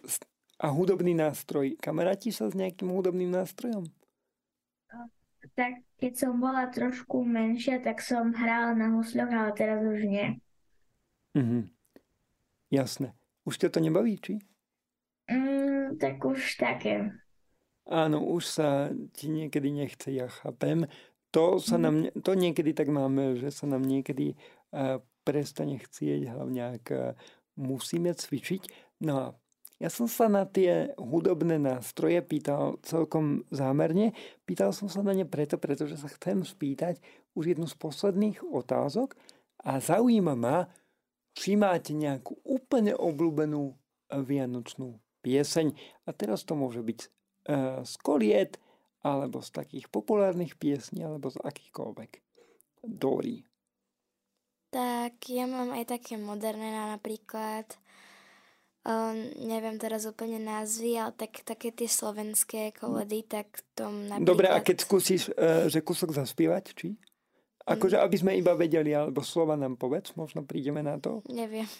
a 0.62 0.70
hudobný 0.70 1.16
nástroj? 1.16 1.74
Kamaráti 1.82 2.30
sa 2.30 2.46
s 2.46 2.54
nejakým 2.54 2.92
hudobným 2.92 3.34
nástrojom? 3.34 3.90
Tak 5.58 5.82
keď 5.98 6.12
som 6.14 6.38
bola 6.38 6.70
trošku 6.70 7.26
menšia, 7.26 7.82
tak 7.82 7.98
som 7.98 8.30
hrála 8.30 8.78
na 8.78 8.94
husľoch, 8.94 9.26
ale 9.26 9.50
teraz 9.58 9.82
už 9.82 10.06
nie. 10.06 10.38
Mhm. 11.34 11.66
Jasné. 12.70 13.12
Už 13.42 13.58
ťa 13.58 13.74
to 13.74 13.82
nebaví, 13.82 14.16
či? 14.22 14.38
Mm, 15.30 15.98
tak 15.98 16.24
už 16.24 16.58
také. 16.58 17.12
Áno, 17.86 18.22
už 18.22 18.42
sa 18.46 18.68
ti 19.14 19.26
niekedy 19.26 19.74
nechce, 19.74 20.14
ja 20.14 20.30
chápem. 20.30 20.86
To, 21.32 21.58
sa 21.58 21.80
mhm. 21.80 21.82
nám, 21.82 21.96
to 22.22 22.32
niekedy 22.36 22.76
tak 22.76 22.92
máme, 22.92 23.40
že 23.40 23.50
sa 23.50 23.66
nám 23.66 23.82
niekedy 23.82 24.36
uh, 24.72 25.00
prestane 25.26 25.80
chcieť, 25.80 26.28
hlavne 26.28 26.78
ak 26.78 26.84
uh, 26.92 27.16
musíme 27.56 28.12
cvičiť. 28.12 28.62
No 29.02 29.12
a 29.18 29.26
ja 29.82 29.90
som 29.90 30.06
sa 30.06 30.30
na 30.30 30.46
tie 30.46 30.94
hudobné 30.94 31.58
nástroje 31.58 32.22
pýtal 32.22 32.78
celkom 32.86 33.42
zámerne. 33.50 34.14
Pýtal 34.46 34.70
som 34.70 34.86
sa 34.86 35.02
na 35.02 35.10
ne 35.10 35.26
preto, 35.26 35.58
pretože 35.58 35.98
sa 35.98 36.06
chcem 36.06 36.46
spýtať 36.46 37.02
už 37.34 37.56
jednu 37.56 37.66
z 37.66 37.74
posledných 37.74 38.46
otázok 38.46 39.18
a 39.66 39.82
zaujíma 39.82 40.38
ma, 40.38 40.70
či 41.34 41.58
máte 41.58 41.98
nejakú 41.98 42.38
úplne 42.46 42.94
obľúbenú 42.94 43.74
vianočnú 44.12 45.02
pieseň. 45.22 45.72
A 46.06 46.10
teraz 46.12 46.42
to 46.42 46.58
môže 46.58 46.82
byť 46.82 47.00
e, 47.00 47.08
z 47.86 47.94
koliet, 48.02 48.58
alebo 49.02 49.42
z 49.42 49.50
takých 49.50 49.86
populárnych 49.90 50.54
piesní, 50.58 51.02
alebo 51.02 51.30
z 51.30 51.38
akýchkoľvek. 51.42 52.10
Dory. 52.82 53.46
Tak 54.74 55.26
ja 55.30 55.46
mám 55.46 55.74
aj 55.74 55.98
také 55.98 56.18
moderné 56.18 56.74
napríklad. 56.74 57.66
Um, 58.82 59.30
neviem 59.38 59.78
teraz 59.78 60.10
úplne 60.10 60.42
názvy, 60.42 60.98
ale 60.98 61.14
tak, 61.14 61.46
také 61.46 61.70
tie 61.70 61.86
slovenské 61.86 62.74
koledy, 62.74 63.22
tak 63.22 63.62
tom 63.78 64.10
napríklad... 64.10 64.26
Dobre, 64.26 64.46
a 64.50 64.58
keď 64.58 64.82
skúsiš, 64.82 65.30
uh, 65.38 65.70
že 65.70 65.86
kúsok 65.86 66.10
zaspievať, 66.10 66.74
či? 66.74 66.98
Akože, 67.62 67.94
aby 67.94 68.16
sme 68.18 68.34
iba 68.34 68.58
vedeli, 68.58 68.90
alebo 68.90 69.22
slova 69.22 69.54
nám 69.54 69.78
povedz, 69.78 70.18
možno 70.18 70.42
prídeme 70.42 70.82
na 70.82 70.98
to. 70.98 71.22
Neviem. 71.30 71.70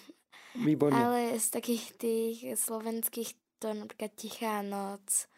Výborne. 0.53 0.93
Ale 0.93 1.20
z 1.41 1.49
takých 1.49 1.85
tých 1.97 2.39
slovenských 2.61 3.33
to 3.62 3.72
napríklad 3.72 4.12
Tichá 4.18 4.61
noc 4.61 5.30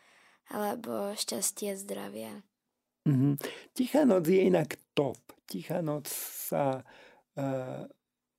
alebo 0.51 1.15
Šťastie 1.15 1.77
zdravia. 1.79 2.43
Mm-hmm. 3.05 3.35
Tichá 3.77 4.09
noc 4.09 4.25
je 4.27 4.49
inak 4.49 4.81
top. 4.97 5.21
Tichá 5.45 5.85
noc 5.85 6.09
sa 6.11 6.81
uh, 6.81 7.85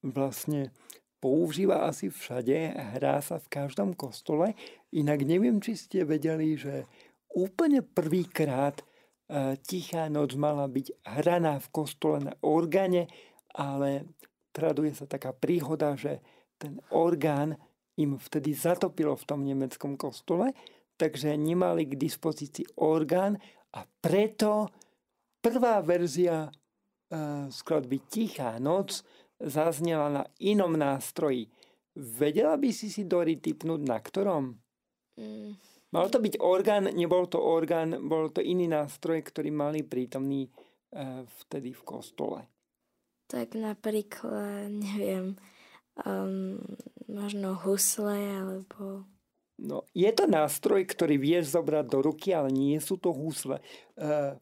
vlastne 0.02 0.74
používa 1.22 1.86
asi 1.86 2.10
všade, 2.10 2.74
hrá 2.98 3.22
sa 3.22 3.38
v 3.38 3.48
každom 3.50 3.94
kostole. 3.94 4.58
Inak 4.90 5.22
neviem, 5.22 5.62
či 5.62 5.78
ste 5.78 6.02
vedeli, 6.02 6.58
že 6.58 6.90
úplne 7.30 7.86
prvýkrát 7.86 8.82
uh, 8.82 9.54
Tichá 9.62 10.10
noc 10.10 10.34
mala 10.34 10.66
byť 10.66 10.98
hraná 11.08 11.62
v 11.62 11.68
kostole 11.70 12.26
na 12.26 12.34
orgáne, 12.42 13.06
ale 13.54 14.18
traduje 14.50 14.98
sa 14.98 15.06
taká 15.06 15.30
príhoda, 15.30 15.94
že 15.94 16.26
ten 16.66 16.82
orgán 16.90 17.54
im 18.02 18.18
vtedy 18.18 18.58
zatopilo 18.58 19.14
v 19.14 19.28
tom 19.30 19.46
nemeckom 19.46 19.94
kostole, 19.96 20.58
takže 20.98 21.38
nemali 21.38 21.86
k 21.86 21.94
dispozícii 21.94 22.82
orgán 22.82 23.38
a 23.78 23.86
preto 23.86 24.74
prvá 25.40 25.80
verzia 25.86 26.50
e, 26.50 26.52
skladby 27.54 28.10
Tichá 28.10 28.58
noc 28.58 29.06
zaznela 29.38 30.10
na 30.10 30.24
inom 30.42 30.74
nástroji. 30.74 31.46
Vedela 31.96 32.58
by 32.58 32.74
si 32.74 32.90
si 32.90 33.06
Dory 33.06 33.40
typnúť 33.40 33.82
na 33.86 34.02
ktorom? 34.02 34.58
Mm. 35.16 35.56
Mal 35.96 36.08
to 36.12 36.20
byť 36.20 36.44
orgán, 36.44 36.92
nebol 36.92 37.24
to 37.32 37.40
orgán, 37.40 37.96
bol 38.12 38.28
to 38.28 38.44
iný 38.44 38.68
nástroj, 38.68 39.24
ktorý 39.24 39.54
mali 39.54 39.86
prítomný 39.86 40.44
e, 40.44 40.50
vtedy 41.46 41.72
v 41.72 41.84
kostole. 41.88 42.42
Tak 43.32 43.56
napríklad, 43.56 44.68
neviem, 44.70 45.40
um, 46.04 46.60
možno 47.08 47.56
husle 47.56 48.18
alebo... 48.18 49.08
No, 49.56 49.88
je 49.96 50.12
to 50.12 50.28
nástroj, 50.28 50.84
ktorý 50.84 51.16
vieš 51.16 51.56
zobrať 51.56 51.86
do 51.88 52.04
ruky, 52.04 52.36
ale 52.36 52.52
nie 52.52 52.76
sú 52.84 53.00
to 53.00 53.16
husle. 53.16 53.64
Uh, 53.96 54.36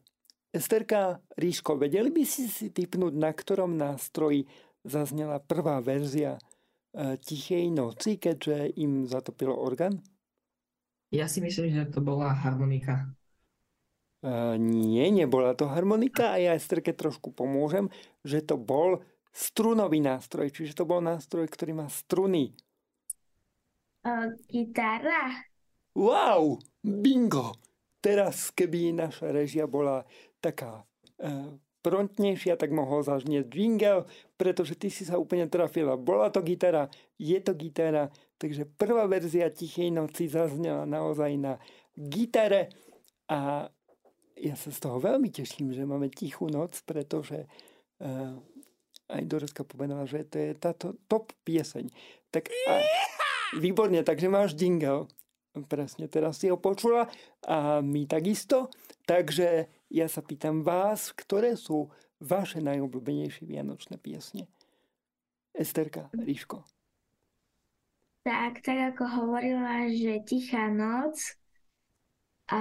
Esterka 0.50 1.22
Ríško, 1.38 1.78
vedeli 1.78 2.10
by 2.10 2.26
si 2.26 2.50
si 2.50 2.74
typnúť, 2.74 3.14
na 3.14 3.30
ktorom 3.30 3.78
nástroji 3.78 4.50
zaznela 4.82 5.38
prvá 5.38 5.78
verzia 5.78 6.38
uh, 6.38 7.14
Tichej 7.14 7.70
noci, 7.70 8.18
keďže 8.18 8.74
im 8.74 9.06
zatopilo 9.06 9.54
orgán? 9.54 10.02
Ja 11.14 11.30
si 11.30 11.38
myslím, 11.38 11.70
že 11.70 11.94
to 11.94 12.02
bola 12.02 12.34
harmonika. 12.34 13.14
Uh, 14.18 14.58
nie, 14.58 15.14
nebola 15.14 15.54
to 15.54 15.70
harmonika 15.70 16.34
a 16.34 16.42
ja 16.42 16.58
Esterke 16.58 16.90
trošku 16.90 17.30
pomôžem, 17.30 17.86
že 18.26 18.42
to 18.42 18.58
bol 18.58 18.98
strunový 19.34 19.98
nástroj, 19.98 20.54
čiže 20.54 20.78
to 20.78 20.86
bol 20.86 21.02
nástroj, 21.02 21.50
ktorý 21.50 21.74
má 21.74 21.90
struny. 21.90 22.54
Gitara. 24.46 25.42
Wow, 25.98 26.62
bingo! 26.78 27.58
Teraz, 27.98 28.54
keby 28.54 28.94
naša 28.94 29.32
režia 29.34 29.64
bola 29.64 30.04
taká 30.38 30.84
uh, 30.84 31.50
prontnejšia, 31.80 32.60
tak 32.60 32.70
mohol 32.70 33.00
zažnieť 33.00 33.48
jingle, 33.48 34.04
pretože 34.36 34.76
ty 34.76 34.92
si 34.92 35.08
sa 35.08 35.16
úplne 35.16 35.48
trafila. 35.48 35.96
Bola 35.96 36.28
to 36.28 36.44
gitara, 36.44 36.92
je 37.16 37.40
to 37.40 37.56
gitara, 37.56 38.12
takže 38.36 38.68
prvá 38.76 39.08
verzia 39.08 39.48
Tichej 39.48 39.88
noci 39.88 40.28
zaznela 40.28 40.84
naozaj 40.84 41.32
na 41.40 41.56
gitare 41.96 42.70
a 43.26 43.72
ja 44.36 44.54
sa 44.58 44.68
z 44.68 44.78
toho 44.84 45.00
veľmi 45.00 45.32
teším, 45.32 45.72
že 45.72 45.88
máme 45.88 46.12
tichú 46.12 46.50
noc, 46.52 46.84
pretože 46.84 47.48
uh, 48.04 48.36
aj 49.08 49.22
Dorotka 49.28 49.62
povedala, 49.66 50.08
že 50.08 50.24
to 50.24 50.36
je 50.40 50.50
táto 50.56 50.86
top 51.10 51.32
pieseň. 51.44 51.92
Tak 52.32 52.48
a, 52.48 52.80
výborne, 53.60 54.00
takže 54.00 54.32
máš 54.32 54.56
jingle. 54.56 55.10
Presne, 55.70 56.10
teraz 56.10 56.42
si 56.42 56.50
ho 56.50 56.58
počula 56.58 57.06
a 57.46 57.78
my 57.78 58.10
takisto. 58.10 58.74
Takže 59.06 59.70
ja 59.92 60.06
sa 60.10 60.18
pýtam 60.18 60.66
vás, 60.66 61.14
ktoré 61.14 61.54
sú 61.54 61.94
vaše 62.18 62.58
najobľúbenejšie 62.58 63.46
vianočné 63.46 64.00
piesne? 64.02 64.50
Esterka, 65.54 66.10
Ríško. 66.10 66.66
Tak, 68.26 68.64
tak 68.64 68.96
ako 68.96 69.04
hovorila, 69.04 69.86
že 69.92 70.24
Tichá 70.26 70.72
noc 70.72 71.20
a 72.50 72.60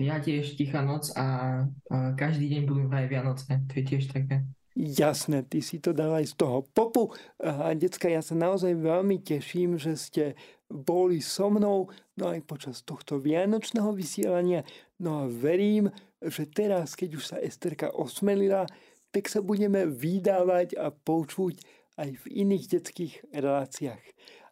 ja 0.00 0.16
tiež 0.20 0.56
Tichá 0.56 0.84
noc 0.84 1.12
a, 1.16 1.62
a 1.92 1.96
každý 2.16 2.52
deň 2.52 2.62
budú 2.68 2.82
vraj 2.88 3.06
Vianoce. 3.08 3.48
To 3.48 3.72
je 3.76 3.84
tiež 3.84 4.12
také. 4.12 4.44
Jasné, 4.80 5.44
ty 5.44 5.60
si 5.60 5.76
to 5.76 5.92
dal 5.92 6.16
aj 6.16 6.32
z 6.32 6.34
toho 6.40 6.64
popu. 6.72 7.12
A 7.36 7.76
decka, 7.76 8.08
ja 8.08 8.24
sa 8.24 8.32
naozaj 8.32 8.80
veľmi 8.80 9.20
teším, 9.20 9.76
že 9.76 9.92
ste 9.92 10.24
boli 10.72 11.20
so 11.20 11.52
mnou, 11.52 11.92
no 12.16 12.24
aj 12.32 12.40
počas 12.48 12.80
tohto 12.80 13.20
vianočného 13.20 13.92
vysielania. 13.92 14.64
No 14.96 15.20
a 15.20 15.24
verím, 15.28 15.92
že 16.24 16.48
teraz, 16.48 16.96
keď 16.96 17.10
už 17.12 17.24
sa 17.28 17.36
Esterka 17.36 17.92
osmelila, 17.92 18.64
tak 19.12 19.28
sa 19.28 19.44
budeme 19.44 19.84
vydávať 19.84 20.80
a 20.80 20.88
počuť 20.88 21.60
aj 22.00 22.16
v 22.16 22.24
iných 22.48 22.80
detských 22.80 23.14
reláciách. 23.36 24.04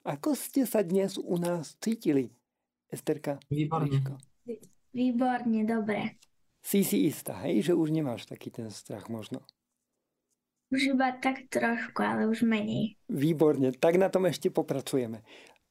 Ako 0.05 0.37
ste 0.37 0.69
sa 0.69 0.85
dnes 0.85 1.17
u 1.17 1.41
nás 1.41 1.81
cítili, 1.81 2.37
Esterka? 2.93 3.41
Výborne. 3.49 4.21
Výborne, 4.93 5.65
dobre. 5.65 6.21
Si 6.61 6.85
si 6.85 7.09
istá, 7.09 7.49
hej, 7.49 7.73
že 7.73 7.73
už 7.73 7.97
nemáš 7.97 8.29
taký 8.29 8.53
ten 8.53 8.69
strach 8.69 9.09
možno? 9.09 9.41
Už 10.69 10.93
iba 10.93 11.17
tak 11.17 11.49
trošku, 11.49 12.05
ale 12.05 12.29
už 12.29 12.45
menej. 12.45 13.01
Výborne, 13.09 13.73
tak 13.73 13.97
na 13.97 14.13
tom 14.13 14.29
ešte 14.29 14.53
popracujeme. 14.53 15.25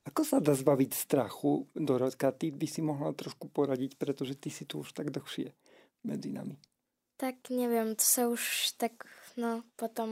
Ako 0.09 0.23
sa 0.23 0.39
dá 0.39 0.55
zbaviť 0.55 0.91
strachu, 0.95 1.67
Dorotka? 1.75 2.31
Ty 2.31 2.49
by 2.55 2.67
si 2.67 2.81
mohla 2.81 3.11
trošku 3.13 3.51
poradiť, 3.51 3.99
pretože 3.99 4.39
ty 4.39 4.49
si 4.49 4.63
tu 4.63 4.81
už 4.81 4.95
tak 4.95 5.11
dlhšie 5.13 5.53
medzi 6.07 6.31
nami. 6.31 6.55
Tak 7.17 7.49
neviem, 7.49 7.97
to 7.97 8.05
sa 8.05 8.29
už 8.29 8.73
tak, 8.77 9.09
no 9.35 9.65
potom, 9.73 10.09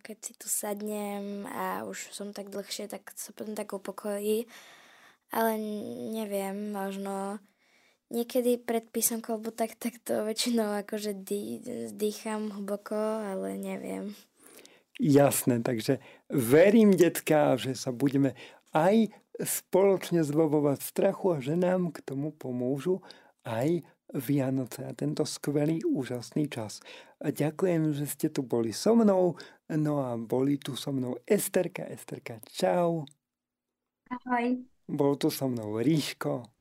keď 0.00 0.16
si 0.20 0.32
tu 0.34 0.48
sadnem 0.48 1.44
a 1.46 1.84
už 1.84 2.10
som 2.10 2.32
tak 2.32 2.48
dlhšie, 2.48 2.88
tak 2.88 3.12
sa 3.14 3.30
potom 3.36 3.52
tak 3.54 3.72
upokojí. 3.72 4.48
Ale 5.30 5.60
neviem, 6.16 6.72
možno 6.72 7.38
Niekedy 8.06 8.62
pred 8.62 8.86
písomkou, 8.86 9.34
alebo 9.34 9.50
tak, 9.50 9.74
tak 9.82 9.98
to 10.06 10.22
väčšinou 10.22 10.78
akože 10.86 11.26
dý, 11.26 11.58
dýcham 11.90 12.54
hlboko, 12.54 12.94
ale 12.94 13.58
neviem. 13.58 14.14
Jasné, 15.02 15.60
takže 15.60 15.98
verím, 16.30 16.94
detka, 16.94 17.58
že 17.58 17.74
sa 17.74 17.90
budeme 17.90 18.38
aj 18.70 19.10
spoločne 19.42 20.24
zbavovať 20.24 20.78
strachu 20.80 21.26
a 21.36 21.38
že 21.42 21.58
nám 21.58 21.92
k 21.92 22.00
tomu 22.00 22.32
pomôžu 22.32 23.04
aj 23.44 23.84
Vianoce 24.14 24.86
a 24.86 24.94
tento 24.94 25.26
skvelý, 25.26 25.82
úžasný 25.82 26.46
čas. 26.46 26.78
A 27.18 27.34
ďakujem, 27.34 27.90
že 27.90 28.06
ste 28.06 28.28
tu 28.30 28.46
boli 28.46 28.70
so 28.70 28.94
mnou, 28.94 29.34
no 29.66 29.94
a 29.98 30.14
boli 30.14 30.56
tu 30.62 30.78
so 30.78 30.94
mnou 30.94 31.18
Esterka. 31.26 31.84
Esterka, 31.90 32.38
čau. 32.48 33.02
Ahoj. 34.08 34.62
Bol 34.86 35.12
tu 35.18 35.28
so 35.28 35.50
mnou 35.50 35.82
Ríško. 35.82 36.55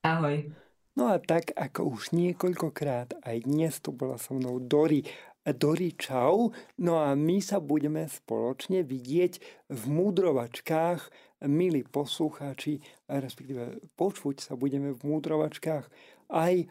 Ahoj. 0.00 0.48
No 0.96 1.12
a 1.12 1.20
tak 1.20 1.52
ako 1.52 1.92
už 1.92 2.16
niekoľkokrát, 2.16 3.20
aj 3.20 3.36
dnes 3.44 3.84
tu 3.84 3.92
bola 3.92 4.16
so 4.16 4.32
mnou 4.32 4.56
Dori. 4.56 5.04
Dori, 5.44 5.92
čau. 5.92 6.56
No 6.80 7.04
a 7.04 7.12
my 7.12 7.44
sa 7.44 7.60
budeme 7.60 8.08
spoločne 8.08 8.80
vidieť 8.80 9.32
v 9.68 9.82
múdrovačkách, 9.92 11.00
milí 11.48 11.84
poslucháči, 11.84 12.80
respektíve 13.12 13.92
počuť 14.00 14.40
sa 14.40 14.56
budeme 14.56 14.96
v 14.96 15.00
múdrovačkách 15.04 15.84
aj 16.32 16.54
e, 16.64 16.66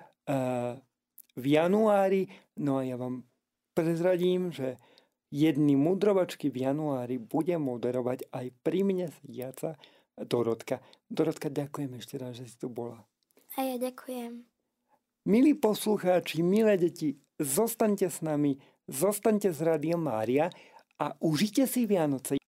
v 1.37 1.45
januári. 1.45 2.33
No 2.57 2.81
a 2.81 2.85
ja 2.85 2.97
vám 2.97 3.29
prezradím, 3.77 4.49
že 4.49 4.81
jedny 5.29 5.77
múdrovačky 5.77 6.49
v 6.49 6.65
januári 6.65 7.21
bude 7.21 7.53
moderovať 7.61 8.25
aj 8.33 8.45
pri 8.65 8.81
mne 8.81 9.13
sediaca 9.21 9.77
Dorotka. 10.17 10.81
Dorotka, 11.05 11.53
ďakujem 11.53 11.93
ešte 12.01 12.15
raz, 12.17 12.33
že 12.41 12.49
si 12.49 12.57
tu 12.57 12.73
bola. 12.73 13.05
A 13.59 13.67
ja 13.67 13.75
ďakujem. 13.75 14.47
Milí 15.27 15.51
poslucháči, 15.51 16.39
milé 16.39 16.79
deti, 16.79 17.19
zostaňte 17.43 18.07
s 18.07 18.23
nami, 18.23 18.55
zostaňte 18.87 19.51
s 19.51 19.59
Rádiom 19.59 19.99
Mária 19.99 20.47
a 20.95 21.11
užite 21.19 21.67
si 21.67 21.83
Vianoce. 21.83 22.39